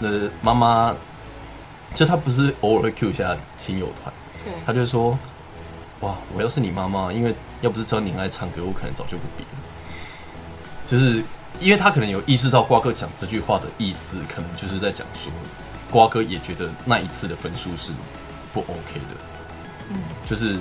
[0.00, 0.94] 呃，妈妈，
[1.94, 4.14] 就她不是偶尔会 Q 一下亲友团，
[4.44, 5.18] 对，他就说，
[5.98, 9.48] 哇，我要是你妈妈，因为要不是知道你爱唱歌，我可能早就不比了。
[10.86, 11.24] 就是
[11.58, 15.32] 因为他可能有意识到瓜哥讲这句话的意思，可能就是在讲说，
[15.90, 17.92] 瓜哥也觉得那一次的分数是
[18.52, 19.16] 不 OK 的。
[19.90, 20.58] 嗯，就是，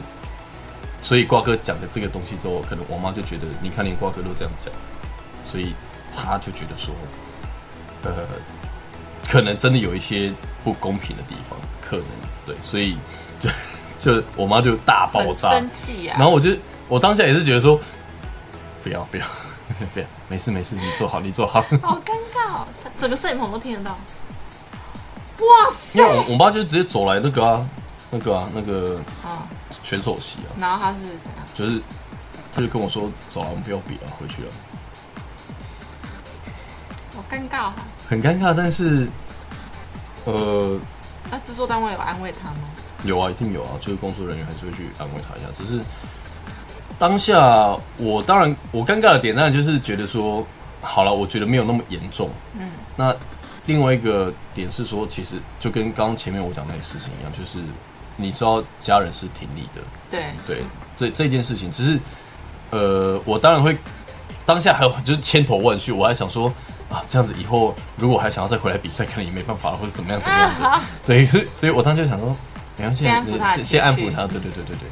[1.02, 4.72] 所以瓜哥讲的这个东西之后，可能我妈就觉得，你看连瓜哥都这样讲，
[5.50, 5.74] 所以
[6.16, 6.94] 她就觉得说，
[8.04, 8.12] 呃，
[9.28, 10.32] 可能真的有一些
[10.64, 12.06] 不公平的地方，可能
[12.46, 12.98] 对，所以
[13.40, 13.50] 就
[14.00, 16.16] 就我妈就大爆炸，生气啊。
[16.20, 16.56] 然后我就
[16.88, 17.80] 我当下也是觉得说，
[18.84, 19.26] 不要不要
[19.94, 21.62] 不要，没事没事，你坐好你坐好。
[21.82, 23.98] 好尴尬，哦整个摄影棚都听得到。
[25.40, 26.00] 哇塞！
[26.00, 27.68] 因为我我妈就直接走来那个啊。
[28.12, 29.48] 那个啊，那个啊，
[29.84, 31.46] 选手席啊，然后他是怎样？
[31.54, 31.82] 就是，
[32.54, 34.48] 他就跟我说：“走了，我们不要比了，回去了。”
[37.14, 37.72] 好尴尬，
[38.08, 38.54] 很尴尬。
[38.56, 39.08] 但是，
[40.26, 40.80] 呃，
[41.32, 42.60] 那制作单位有安慰他吗？
[43.04, 43.72] 有啊，一定有啊。
[43.82, 45.48] 就是工作人员还是会去安慰他一下。
[45.58, 45.84] 只是
[46.98, 50.46] 当下，我当然我尴尬的点，当然就是觉得说，
[50.82, 52.30] 好了，我觉得没有那么严重。
[52.58, 53.14] 嗯，那
[53.66, 57.60] 另外一个点是说，其实就跟刚刚前面我讲那个事情一样，就是。
[58.18, 60.24] 你知道家人是挺你的，对。
[60.48, 60.64] 对，
[60.96, 62.00] 这这件事情，只是，
[62.70, 63.76] 呃，我当然会
[64.46, 66.48] 当下还有就是千头万绪，我还想说
[66.90, 72.34] 啊，这样子以后如果还想要再回来比赛，可能也没办法了，或者怎么样怎么样的，对， 所以所以我当时就想说，
[72.78, 74.88] 没关系，先先安抚他，对对对对对，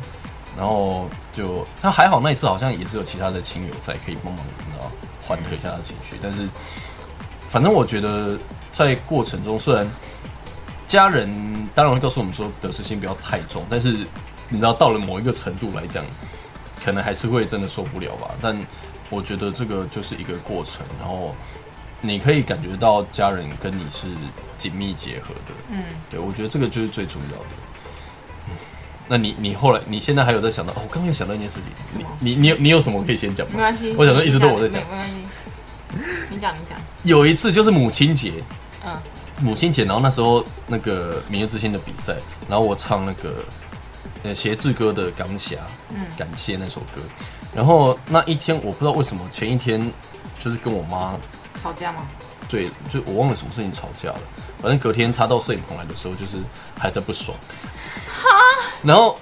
[0.58, 4.92] 然后就他还好那一次好像也是有其他的亲友在可以帮忙，你知道
[5.26, 6.46] 缓和一下他的情绪，但是
[7.50, 8.38] 反正我觉得
[8.74, 9.90] 在过程中虽然。
[10.86, 11.32] 家人
[11.74, 14.06] 当然会告诉我们说得失心不要太重，但是
[14.50, 16.06] 你知道到了某一个程度来讲，
[16.86, 18.30] 可能还是会真的受不了吧。
[18.42, 18.56] 但
[19.10, 21.34] 我觉得这个就是一个过程，然后
[22.00, 24.08] 你可以感觉到家人跟你是
[24.58, 25.54] 紧密结合的。
[25.72, 27.56] 嗯，对，我觉得这个就是最重要的。
[28.50, 28.56] 嗯，
[29.08, 30.74] 那你你后来你现在还有在想到？
[30.74, 33.54] 哦，我刚刚又想到一件事情，你你你有你有什么可以先讲吗？
[33.56, 35.16] 没关系，我想说一直都我在讲，没关系。
[36.30, 36.78] 你讲你讲。
[37.04, 38.34] 有一次就是母亲节。
[39.44, 39.46] 嗯。
[39.46, 42.16] 母亲节，然后那时候那个《明日之星》的比赛，
[42.50, 43.44] 然后我唱那个
[44.24, 45.56] 呃协志哥的《钢侠》，
[45.90, 47.02] 嗯，感谢那首歌。
[47.54, 49.92] 然后那一天我不知道为什么前一天
[50.40, 51.14] 就是跟我妈
[51.62, 52.08] 吵架吗？
[52.50, 54.20] 对，就我忘了什么事情吵架了。
[54.62, 56.38] 反正隔天她到摄影棚来的时候，就是
[56.80, 57.38] 还在不爽。
[58.08, 58.30] 哈，
[58.82, 59.20] 然后，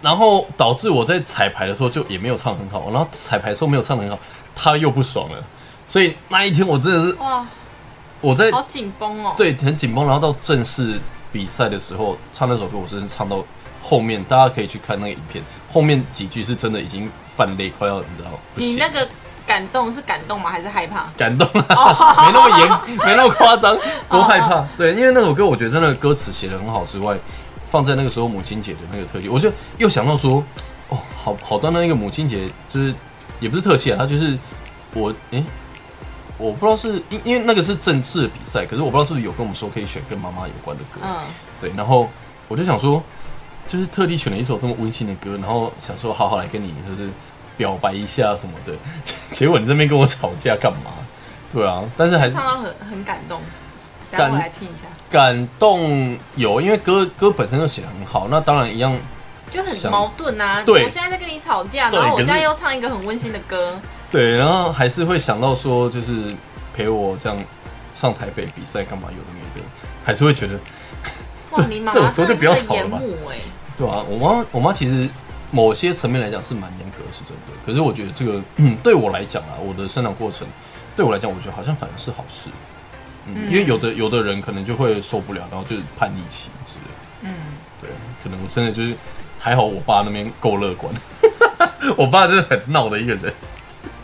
[0.00, 4.18] 然后导致我在彩排的时候就也没有唱很好，然后彩排的时候没有唱很好，
[4.54, 5.44] 他又不爽了。
[5.84, 7.46] 所以那一天我真的是哇，
[8.20, 10.04] 我在好紧绷哦，对，很紧绷。
[10.04, 10.98] 然后到正式
[11.30, 13.44] 比赛的时候唱那首歌，我真的唱到
[13.82, 19.08] 后面，大家可以去看那个影片，后面几句是真的已经泛泪，快要你知道你那个
[19.46, 20.50] 感动是感动吗？
[20.50, 21.06] 还是害怕？
[21.16, 23.78] 感动啊， 没那么严，没那么夸张，
[24.10, 24.66] 多害怕。
[24.76, 27.16] 对，因为那首歌我觉得真的歌词写的很好之外，
[27.70, 30.42] 放在那个时候母亲节的那个特辑，我就又想到说，
[30.88, 32.92] 哦，好好到那个母亲节就是
[33.38, 34.36] 也不是特写啊，它就是
[34.94, 35.42] 我哎。
[36.38, 41.00] 我不知道是因因为那个是正式的比赛，可是我不知道是不是有跟我们说可以选跟妈妈有关的歌。
[41.02, 41.16] 嗯，
[41.60, 42.08] 对，然后
[42.46, 43.02] 我就想说，
[43.66, 47.10] 就是特地选了一首这么温馨的歌，然后想说好好来跟你就是
[47.56, 48.72] 表白一下什么的。
[49.32, 50.92] 结果你这边跟我吵架干嘛？
[51.52, 53.40] 对啊，但是还是唱到很很感动，
[54.12, 54.86] 感我来听一下。
[55.10, 58.94] 感动有，因为歌歌本身就写的很好，那当然一样
[59.50, 60.62] 就很矛盾啊。
[60.62, 63.74] 对，我现在在跟你吵架，然后我现在又唱一个很温馨的歌。
[64.10, 66.34] 对，然后还是会想到说，就是
[66.74, 67.38] 陪我这样
[67.94, 69.08] 上台北比赛干嘛？
[69.10, 69.66] 有的没的，
[70.04, 70.58] 还是会觉得，
[71.54, 73.00] 这这种时候就不要吵了吧？
[73.76, 75.08] 对啊，我妈我妈其实
[75.50, 77.52] 某些层面来讲是蛮严格，是真的。
[77.66, 78.40] 可是我觉得这个
[78.82, 80.46] 对我来讲啊，我的生长过程
[80.96, 82.48] 对我来讲，我觉得好像反而是好事。
[83.26, 87.28] 嗯，因为有的有的人可能就会受不了，然后就是叛逆期之类。
[87.28, 87.34] 嗯，
[87.80, 87.90] 对，
[88.24, 88.96] 可能我真的就是
[89.38, 90.92] 还好，我爸那边够乐观。
[91.96, 93.32] 我爸就是很闹的一个人。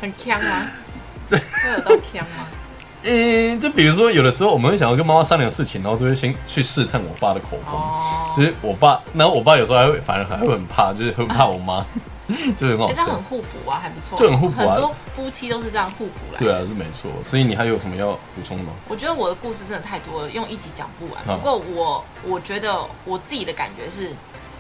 [0.05, 0.67] 很强吗？
[1.29, 2.47] 对，会有到强吗？
[3.07, 7.75] 嗯，就比如说，有的时候我们会想要跟妈妈商量事情，然后都会先去试探我爸的口风。
[7.75, 11.85] 哦，就是我爸，然后我爸有时候还会，反而还会很怕，就是很怕我妈，
[12.57, 12.91] 就很好。
[12.91, 14.75] 这很互补啊，还不错，就很互补啊。
[14.75, 16.39] 很多夫妻都是这样互补来。
[16.39, 17.11] 对啊，是没错。
[17.27, 18.71] 所以你还有什么要补充的吗？
[18.89, 21.23] 我觉得我的故事真的太多了，用一集讲不完。
[21.27, 24.15] 不过我我觉得我自己的感觉是。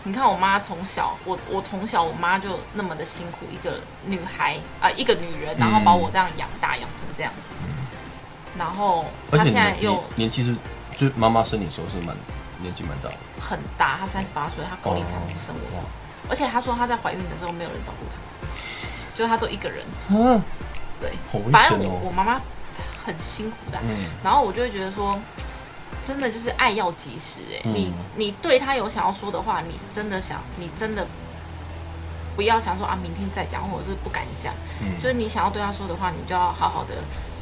[0.06, 7.54] 你看，我妈从小，我我从小，我妈就那么的辛苦，一个女孩啊，一个女人，然后把我这样养大，养成这样子。
[8.58, 10.54] 然后她现在又年纪是，
[10.94, 12.14] 就妈妈生你时候是蛮
[12.60, 15.82] 年纪蛮大的，很大，她三十八岁，她高龄产妇生我，
[16.28, 18.46] 而且她说她在怀孕的时候没有人照顾她，
[19.14, 19.86] 就她都一个人。
[20.10, 20.38] 嗯，
[21.00, 21.12] 对，
[21.50, 22.38] 反正我我妈妈
[23.06, 23.80] 很辛苦的，
[24.22, 25.18] 然后我就会觉得说。
[26.04, 31.06] 真的就是爱要及时哎，你你对他有想要说的话，你真的想，你真的
[32.36, 34.52] 不要想说啊，明天再讲，或者是不敢讲。
[34.82, 36.96] 嗯，就是你想要对他说的话，你就要好好的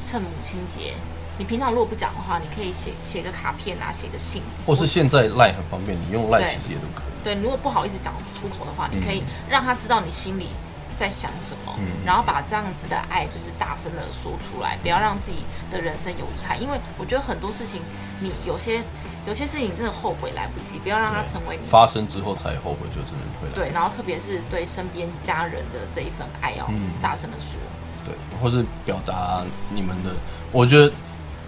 [0.05, 0.95] 趁母亲节。
[1.39, 7.25] 你平常如果不讲的话，你可以写写个卡片啊，写个信，或是现在赖很方便，你用赖其实也都可以。
[7.25, 10.49] 对，如果不好意思讲出口的话，你可以让他知道你心里。
[10.97, 11.75] 在想什么，
[12.05, 15.39] 然后把这样子的爱就是大声的说出来，不要让自己
[15.71, 16.61] 的人生有遗憾。
[16.61, 17.81] 因为我觉得很多事情，
[18.21, 18.81] 你有些
[19.27, 23.73] 有些事情真的后悔来不及，不要让它成为你发生之后才后悔，就真的会对。
[23.73, 27.59] 然后特别是对身边家人的这一份爱，要大声的说，
[28.05, 30.11] 对，或是表达你们的。
[30.51, 30.93] 我觉得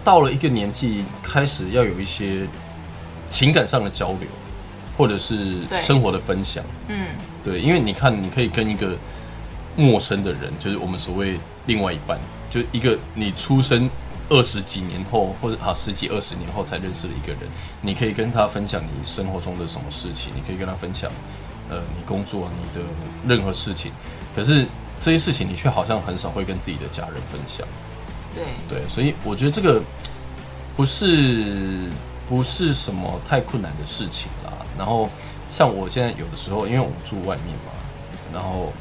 [0.03, 2.47] 到了一个年纪，开始要有一些
[3.29, 4.27] 情感上的交流，
[4.97, 6.63] 或者是生活的分享。
[6.87, 7.07] 嗯，
[7.43, 8.95] 对，因为你看，你可以跟一个。
[9.75, 12.17] 陌生的人就是我们所谓另外一半，
[12.49, 13.89] 就一个你出生
[14.29, 17.41] 二十几年后，或者啊十几二十年后才认识的一个人，
[17.81, 21.11] 你可以跟他分享你生活中的什么事情，你可以跟他分享，
[21.69, 22.85] 呃，你工作你的
[23.27, 23.91] 任何事情。
[24.35, 24.65] 可是
[24.99, 27.67] 这些事情你却好像很少会跟自己的家人分享。
[28.33, 29.81] 对对，所以我觉得这个
[30.75, 31.89] 不是
[32.29, 34.53] 不是什么太困难的事情啦。
[34.77, 35.09] 然后
[35.49, 37.71] 像我现在有的时候，因为我们住外面嘛，
[38.33, 38.71] 然后。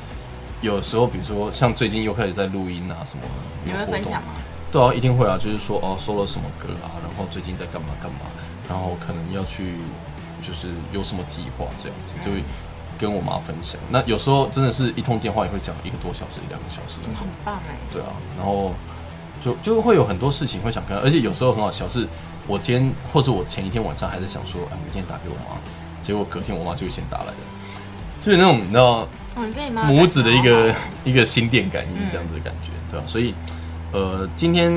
[0.64, 3.22] 有时候，比如说像最近又开始在录音啊什么，
[3.64, 4.32] 你会分享吗？
[4.72, 5.36] 对啊，一定会啊。
[5.38, 8.20] 就是说哦，收了什么歌啊，然后最近在干嘛干嘛，
[8.68, 9.74] 然后可能要去，
[10.42, 12.42] 就是有什么计划这样子，就会
[12.98, 13.78] 跟我妈分享。
[13.90, 17.20] 那有时候真的是一通电话也会讲一个多小时、两个小时那种。
[17.20, 17.76] 很棒哎。
[17.92, 18.72] 对啊，然后
[19.42, 22.08] 就就会有很多事情会想跟，而且有时候很好笑，是
[22.46, 25.60] 我今天或者我前一天晚上还在想说，哎，明天打给我妈，
[26.02, 27.34] 结果隔天我妈就先打来了，
[28.22, 29.06] 就是那种你知道。
[29.86, 33.04] 母子的一个一个心电感应这样子的感觉，对吧？
[33.06, 33.34] 所以，
[33.92, 34.72] 呃，今天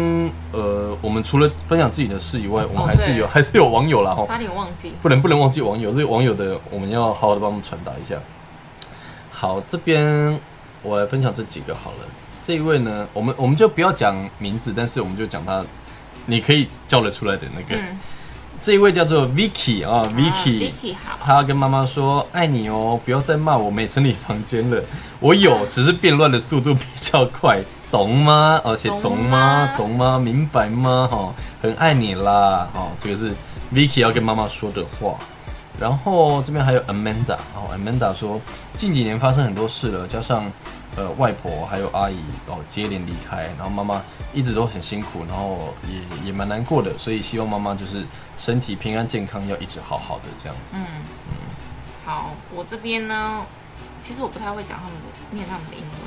[0.51, 8.15] 呃，我们除了分享自己的事以外，我们还是有还是有网友啦，哈，差点忘记，不能不能忘记网友，这个网友的我们要好好的帮我们传达一下。
[9.31, 10.39] 好，这边
[10.81, 11.97] 我来分享这几个好了。
[12.41, 15.63] 这一位呢，我们我们就不要讲名字，但是我们就讲他，
[16.25, 17.81] 你可以叫得出来的那个。
[18.59, 24.83] 这一位叫做 Vicky 啊，Vicky，好，他要跟妈妈说爱你哦，不要再骂我没整理房间了。
[25.19, 28.59] 我有，只是变乱的速度比较快，懂吗？
[28.63, 29.69] 而且懂吗？
[29.77, 30.19] 懂吗？
[30.19, 31.07] 明白吗？
[31.11, 33.31] 哈，很爱你啦，哈，这个是
[33.73, 35.15] Vicky 要跟妈妈说的话。
[35.79, 38.41] 然后这边还有 Amanda，哦，Amanda 说
[38.73, 40.51] 近几年发生很多事了，加上
[40.97, 44.01] 呃外婆还有阿姨哦接连离开，然后妈妈
[44.33, 48.05] 一直都很辛苦，然后也也蛮难过的，所以希望妈妈就是
[48.35, 50.77] 身体平安健康，要一直好好的这样子。
[50.77, 50.85] 嗯
[51.29, 51.33] 嗯，
[52.03, 53.45] 好，我这边呢，
[54.01, 55.97] 其实我不太会讲他们的念他们的英文。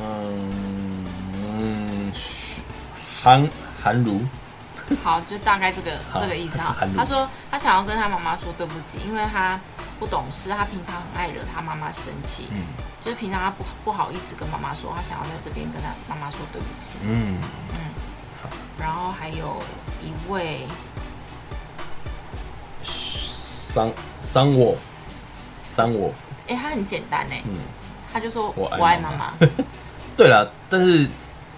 [0.00, 1.06] 嗯
[1.60, 2.12] 嗯，
[3.22, 3.48] 韩
[3.80, 4.20] 韩如。
[5.02, 6.76] 好，就大概这个这个意思哈。
[6.96, 9.58] 他说他想要跟他妈妈说对不起，因为他
[9.98, 12.48] 不懂事，他平常很爱惹他妈妈生气。
[12.50, 12.62] 嗯，
[13.04, 16.98] 就是平常他不不好意思跟妈妈说，他想要在这边跟他妈妈说对不起。
[17.02, 17.38] 嗯
[17.74, 17.80] 嗯。
[18.78, 19.62] 然后还有
[20.02, 20.66] 一位
[22.82, 24.80] 桑桑沃夫，
[25.64, 26.28] 桑沃夫。
[26.48, 27.42] 哎，他很简单哎。
[27.46, 27.56] 嗯。
[28.12, 29.34] 他就说我爱妈妈。
[30.16, 31.08] 对啦，但是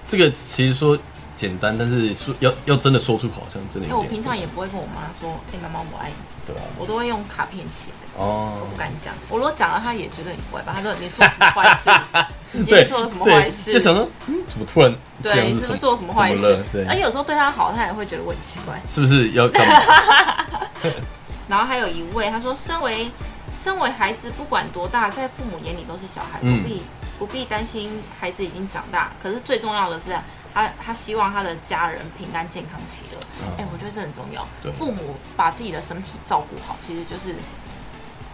[0.09, 0.99] 这个其实说。
[1.37, 3.89] 简单，但是说要要真的说出口，好像真的。
[3.89, 6.15] 因为我平常也不会跟我妈说“哎，妈妈我爱你”，
[6.47, 8.23] 对啊，我都会用卡片写的。
[8.23, 9.15] 哦，我不敢讲。
[9.29, 10.73] 我如果讲了，他也觉得很怪吧？
[10.77, 11.91] 他说你做什么坏事？
[12.53, 13.73] 你今天做了什么坏事？
[13.73, 14.95] 就想说，嗯，怎么突然？
[15.23, 16.65] 对，你是不是做了什么坏事？
[16.73, 16.85] 对。
[16.87, 18.81] 而且有时候对他好，他也会觉得我很奇怪。
[18.89, 20.57] 是不是要干嘛？
[21.49, 23.11] 然后还有一位，他说：“身为
[23.55, 26.83] 身为孩子，不管多大，在父母眼里都是小孩，不必
[27.19, 29.13] 不必担心孩子已经长大。
[29.23, 30.15] 可是最重要的是。”
[30.55, 33.19] 他他希望他的家人平安健康喜乐，
[33.59, 34.47] 哎，我觉得这很重要。
[34.73, 37.35] 父母把自己的身体照顾好，其实就是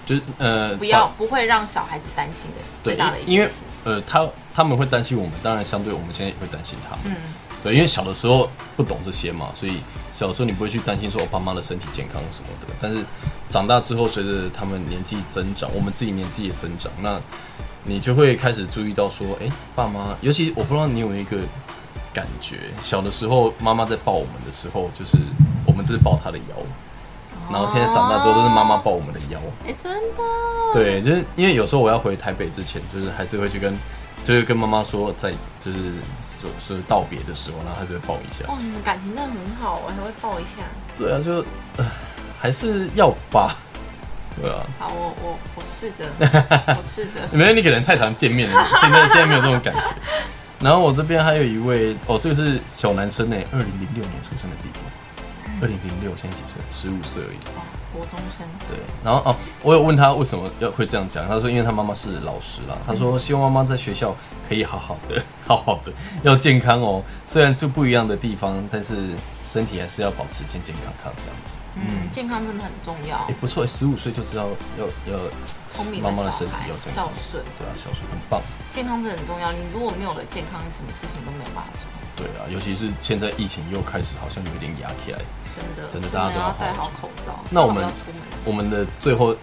[0.04, 3.64] 就是呃，不要不会让小孩子担心的最大的一件事。
[3.84, 6.94] 呃，他他们会担心我们，当然相对我们现在也会担心他。
[7.06, 7.16] 嗯，
[7.62, 9.80] 对，因为小的时候不懂这些嘛，所以
[10.12, 12.74] 小的时候你不会去担心说我爸妈的身体健康什么的。
[12.82, 13.02] 但是
[13.48, 17.18] 长大之后，随着他们年纪增长，我们自己年纪也增长，那
[17.84, 21.38] 你就会开始注意到说，哎，爸妈，尤其我不知道你有一个。
[22.12, 25.16] 感觉小的时候，妈妈在抱我们的时候，就是
[25.64, 26.56] 我们就是抱她的腰，
[27.50, 29.40] 然后现在长大之后都是妈妈抱我们的腰。
[29.66, 30.22] 哎，真的？
[30.72, 33.72] 对，就是因为有时候我要回台北之前，就是还是会去跟，
[34.24, 35.78] 就是跟妈妈说，在就是
[36.40, 38.44] 说是道别的时候，然后她就会抱一下。
[38.52, 40.62] 哇，你们感情真的很好，还会抱一下。
[40.96, 41.44] 对啊，就
[42.40, 43.56] 还是要吧。
[44.40, 44.64] 对啊。
[44.78, 46.04] 好，我我我试着，
[46.76, 47.20] 我试着。
[47.32, 49.80] 没有，你可能太常见面了，现在现在没有这种感觉。
[50.60, 54.80] 然后我这边还有一位哦，这个是小男生呢，二零零六年出生的弟弟，
[55.62, 56.60] 二零零六，现在几岁？
[56.70, 57.36] 十五岁而已。
[57.56, 57.62] 哦，
[57.94, 58.46] 国中生。
[58.68, 64.14] 对，然后哦，我有问他为什么要会这样讲，他说因为他妈妈是老师啦，他说希望妈妈在学校
[64.48, 65.90] 可以好好的， 好好的，
[66.22, 67.02] 要健康哦。
[67.26, 69.14] 虽然住不一样的地方，但是
[69.50, 71.56] 身体还是要保持健健康康这样子。
[71.74, 73.16] 嗯，健康真的很重要。
[73.28, 74.46] 哎，不错，十五岁就知道
[74.78, 75.18] 要要
[75.66, 78.40] 聪明妈妈的身体要孝顺，对啊，孝顺很棒。
[78.70, 81.90] 健康真的很重要，你如果没有了健康，什么事情都没有办法做。
[82.14, 85.18] 对啊，尤其是现在疫情又开始，好像有点压起来。
[85.50, 87.34] 真的，真的，大家都要戴好口罩。
[87.50, 87.84] 那我们
[88.44, 89.34] 我们的最后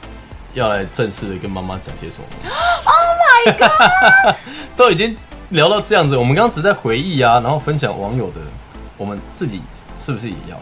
[0.53, 2.27] 要来正式的跟妈妈讲些什么？
[2.87, 4.35] Oh my god！
[4.77, 5.17] 都已经
[5.49, 8.39] 聊到这样子，我们刚刚只在回忆啊，然后分享网友的，
[8.95, 9.61] 我们自己
[9.99, 10.59] 是不是也要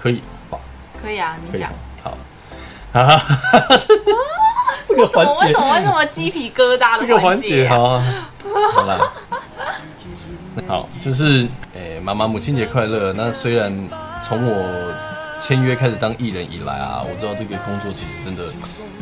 [0.00, 0.58] 可以吧？
[1.00, 2.16] 可以啊，你讲好
[2.92, 3.20] 啊。
[4.86, 6.98] 这个环节为什么会这么鸡皮疙瘩？
[7.00, 8.02] 这个环节好，
[8.72, 9.12] 好了，
[10.68, 13.12] 好，就是诶，妈妈母亲节快乐。
[13.12, 13.72] 那虽然
[14.22, 14.92] 从我
[15.40, 18.42] 签约开始当艺人以来啊，我知道这个工作其实真的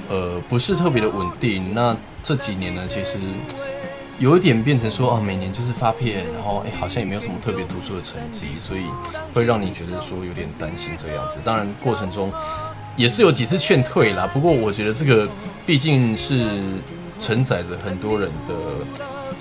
[0.09, 1.75] 呃不是特别的稳定。
[1.75, 3.19] 那这几年呢，其实。
[4.23, 8.85] 有一点变成说哦，每年就是发片，然后哎，好像也没有什么特别突出的成绩，所以
[9.35, 11.41] 会让你觉得说有点担心这样子。
[11.43, 12.33] 当然过程中
[12.97, 15.29] 也是有几次劝退啦，不过我觉得这个
[15.67, 16.47] 毕竟是
[17.19, 18.55] 承载着很多人的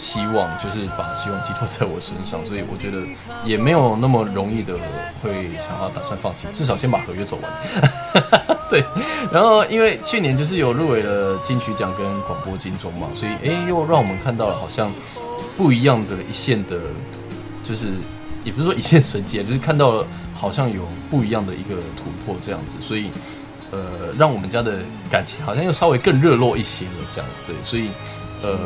[0.02, 2.98] 希望，就是把希望寄托在我身上， 所以我觉得
[3.46, 4.74] 也没有那么容易的
[5.22, 7.52] 会想要打算放弃，至少先把合约走完。
[8.68, 8.84] 对，
[9.32, 14.92] 然后因为去年就是有入围了金曲奖跟广播金钟嘛，所以哎，又让我们看到了好像
[15.56, 16.80] 不一样的一线的，
[17.64, 17.90] 就是
[18.44, 23.12] 也不是说一线神迹， 就是看到了好像有不一样的一个突破这样子，所以
[23.72, 24.80] 呃，让我们家的
[25.12, 27.30] 感情好像又稍微更热络一些了这样。
[27.46, 27.90] 对，所以
[28.42, 28.58] 呃，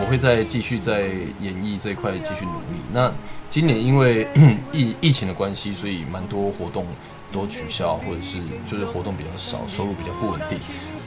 [0.00, 1.02] 我会再继续在
[1.40, 2.80] 演艺这一块继续努力。
[2.92, 3.12] 那
[3.50, 4.26] 今年因为
[4.72, 6.86] 疫疫情的关系，所以蛮多活动。
[7.30, 10.58] 都取消，或者是就是活动比较少，收入比较不稳定，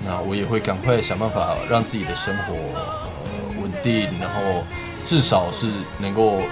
[0.06, 4.64] 那我也会赶快想办法让自己的生活呃稳定，然后
[5.04, 5.66] 至少是
[5.98, 6.44] 能够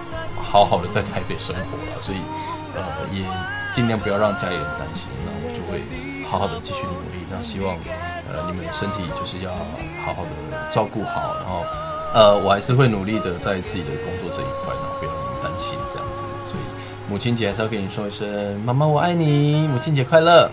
[0.42, 2.18] 好好的在台北生活了，所以
[2.74, 2.82] 呃
[3.14, 3.24] 也
[3.72, 5.84] 尽量不要让家里人担心，那我就会
[6.28, 7.24] 好好的继续努力。
[7.30, 7.78] 那希望
[8.28, 9.52] 呃你们身体就是要
[10.04, 10.32] 好好的
[10.72, 11.64] 照顾好，然后
[12.14, 15.12] 呃，我还是会努力的在自己的工作这一块，然后不要
[15.44, 16.24] 担心这样子。
[16.46, 16.64] 所以
[17.10, 20.50] 母亲节还是要跟你说一声，妈妈我爱你，母亲节快乐。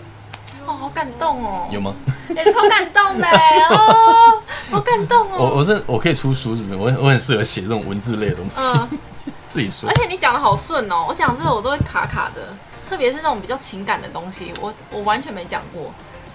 [0.65, 1.67] 哦，好感动哦。
[1.71, 1.93] 有吗？
[2.35, 3.27] 也超感动的
[3.69, 5.37] 哦， 好感动哦。
[5.39, 6.75] 我我是我可以出书，是不是？
[6.77, 8.97] 我我很适合写这种文字类的东西，
[9.49, 9.89] 自己说。
[9.89, 12.55] 而且你讲的好顺哦，我讲这个我都会卡卡的，
[12.87, 15.91] 特别是那种比较情感的东西，我我完全没讲过。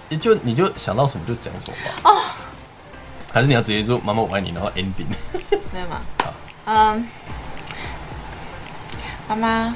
[0.09, 2.11] 你就你就想到什么就讲什么吧。
[2.11, 2.21] 哦。
[3.33, 5.07] 还是你要直接说“妈妈我爱你”，然后 ending。
[5.73, 6.01] 没有吗？
[6.23, 6.33] 好。
[6.65, 7.07] 嗯。
[9.27, 9.75] 妈妈，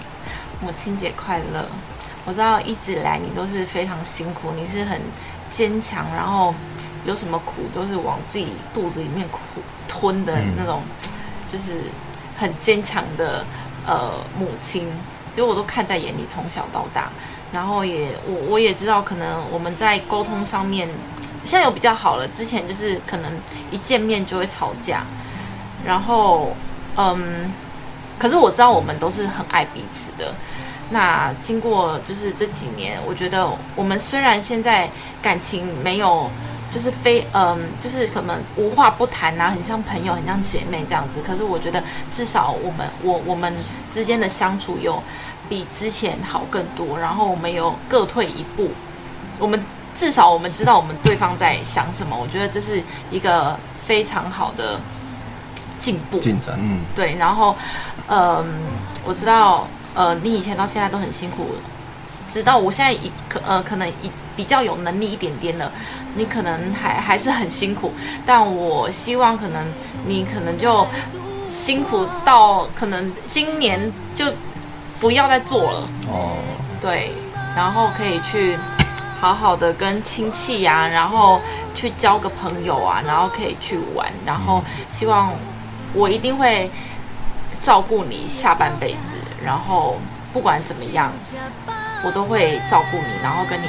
[0.62, 1.68] 母亲节快乐！
[2.24, 5.02] 我知道一直以来你都是非常辛苦，你是很
[5.50, 6.54] 坚强，然后
[7.04, 9.40] 有什么苦都是往自己肚子里面苦
[9.88, 10.84] 吞的那种，
[11.50, 11.82] 就是
[12.38, 13.44] 很坚强的
[13.88, 14.88] 呃母亲，
[15.32, 17.10] 其实我都看在眼里，从小到大。
[17.52, 20.88] 然后也我我也知道，可能我们在沟通上面
[21.48, 23.32] 现在有比较好了，之前就是可能
[23.72, 25.04] 一见面就会吵架，
[25.86, 26.54] 然后
[26.98, 27.50] 嗯，
[28.20, 30.36] 可是我知道我们都是很爱彼此的。
[30.90, 34.90] 那经过就是这几年，我觉得我们虽然现在
[35.22, 36.30] 感情没有
[36.70, 41.82] 就是非嗯就是可能无话不谈呐，很像朋友，很像姐妹这样子，可是我觉得
[42.12, 43.54] 至少我们我我们
[43.90, 45.02] 之间的相处有。
[45.50, 48.70] 比之前好更多，然后我们有各退一步，
[49.40, 49.58] 我们
[49.98, 54.80] 至少我们知道我们对方在想什么，我觉得这是一个非常好的
[55.80, 56.56] 进步进展。
[56.62, 57.16] 嗯，对。
[57.16, 57.56] 然后，
[58.08, 58.46] 嗯，
[59.04, 61.56] 我知道，呃，你以前到现在都很辛苦，
[62.28, 65.72] 直到我现在一可呃可能一比较有能力一点点了，
[66.16, 67.92] 你可能还还是很辛苦，
[68.26, 69.66] 但我希望可能
[70.06, 70.86] 你可能就
[71.50, 74.32] 辛苦到可能今年就。
[75.00, 76.38] 不要再做了哦，
[76.82, 77.12] 对，
[77.56, 78.58] 然后可以去
[79.20, 81.42] 好好的跟亲戚呀，然后
[81.74, 85.32] 去交个朋友啊，然后可以去玩，然后希望
[85.94, 86.70] 我一定会
[87.62, 89.98] 照顾你下半辈子，然后
[90.32, 91.12] 不管怎么样，
[92.04, 93.68] 我都会照顾你，然后跟你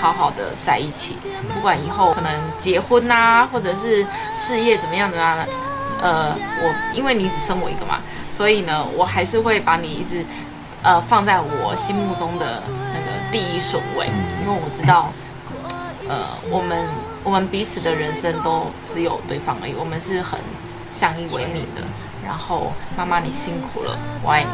[0.00, 1.16] 好好的在一起，
[1.54, 5.48] 不管以后可能结婚呐，或者是事业怎么样怎么样的，
[6.02, 10.24] 呃，我因为你只生我一个嘛，所以呢，我还是会把你一直。
[10.82, 12.62] 呃，放在我心目中的那个
[13.30, 14.06] 第一顺位，
[14.42, 15.12] 因为我知道，
[16.08, 16.16] 呃，
[16.50, 16.86] 我们
[17.22, 20.38] 我们彼此的人生都只有对方而已，我们是很
[20.92, 21.82] 相依为命的。
[22.26, 24.50] 然后，妈妈你辛苦了，我爱你，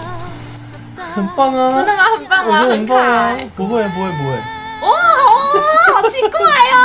[1.15, 1.75] 很棒啊！
[1.77, 2.05] 真的吗？
[2.17, 2.61] 很棒吗？
[2.63, 3.49] 很可爱。
[3.55, 4.31] 不会，不会，不会。
[4.83, 4.91] 哇，
[5.95, 6.39] 好，好奇怪
[6.71, 6.77] 啊！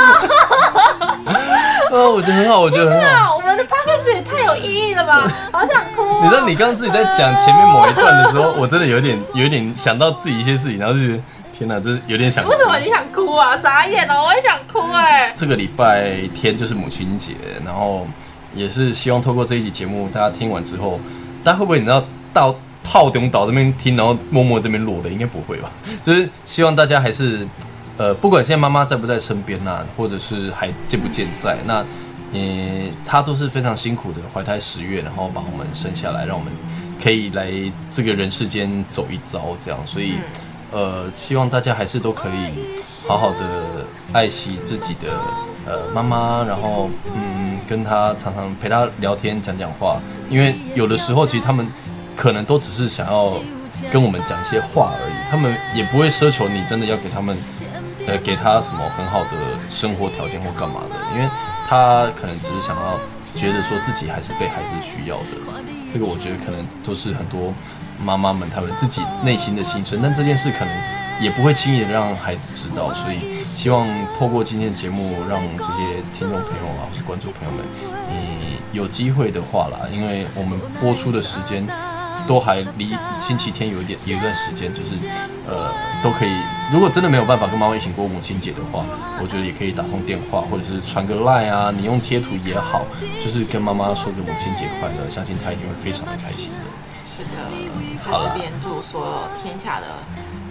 [1.90, 3.36] 呃， 我觉得很好，我觉得很好。
[3.36, 5.30] 我们的 podcast 也太有意义了吧！
[5.52, 6.22] 好想哭。
[6.22, 11.22] 你知道，你刚刚自己在讲前面某一段的时候，我真的有点，有点想到自己一些事情，然后就觉得，
[11.62, 12.50] 天哪，这有点想哭。
[12.50, 13.56] 为什么你想哭啊？
[13.56, 15.32] 傻眼了，我也想哭哎。
[15.36, 17.34] 这个礼拜天就是母亲节，
[17.64, 18.06] 然后
[18.52, 20.98] 也是希望透过这一集节目，大家听完之后，
[21.44, 25.08] 大家会不会你知道到套中岛这边听，然后默默这边落的？
[25.08, 25.70] 应该不会吧？
[26.02, 27.46] 就是希望大家还是。
[27.98, 31.84] 呃，不管现在妈妈在不在身边呐，或者是还健不健在，那，
[32.32, 36.50] 嗯，她都是非常辛苦的，怀胎十月，然后把我们生下来，让我们
[37.00, 37.52] 可以来
[37.90, 40.14] 这个人世间走一遭，这样，所以，
[40.72, 42.74] 呃，希望大家还是都可以
[43.06, 45.12] 好好的爱惜自己的
[45.66, 51.66] 呃妈妈，然后，嗯，跟她常常陪她聊天讲讲话，因为有的时候其实他们
[52.16, 53.36] 可能都只是想要
[53.90, 57.36] 跟我们讲一些话而已，他们也不会奢求你真的要给他们。
[58.04, 59.30] 呃，给他什么很好的
[59.70, 60.96] 生活条件或干嘛的？
[61.14, 61.30] 因为
[61.68, 62.98] 他可能只是想要
[63.34, 65.26] 觉得说自己还是被孩子需要的。
[65.92, 67.52] 这个我觉得可能都是很多
[68.02, 70.74] 妈妈们他们自己内心的心声，但这件事可能
[71.20, 72.92] 也不会轻易的让孩子知道。
[72.94, 73.86] 所以希望
[74.18, 77.64] 透过今天的节目，让这些听众朋友啊，或者观众朋友们，
[78.10, 81.66] 你有机会的话啦，因为我们播出的时间。
[82.24, 85.04] 都还离星期天有一点有一段时间，就是
[85.48, 85.74] 呃
[86.04, 86.30] 都可以。
[86.72, 88.82] 如果真的没有办法跟妈妈一起过母亲节的话，
[89.20, 92.86] 我觉得也可以打通电话，或者是传个 line 啊，你用贴图也好，
[93.22, 96.64] 就是跟妈妈说个母亲节快乐，相信她一定会非常的开心的。
[97.14, 99.86] 是的，好了，边祝所有天下的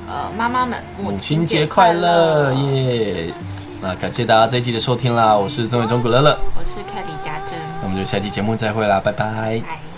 [0.08, 3.34] 呃妈妈们母亲节快乐耶！
[3.82, 9.91] 那感谢大家这一期的收听啦，我是曾伟忠古乐乐，我是凯里家珍，那我们就下期节目再会啦，拜拜。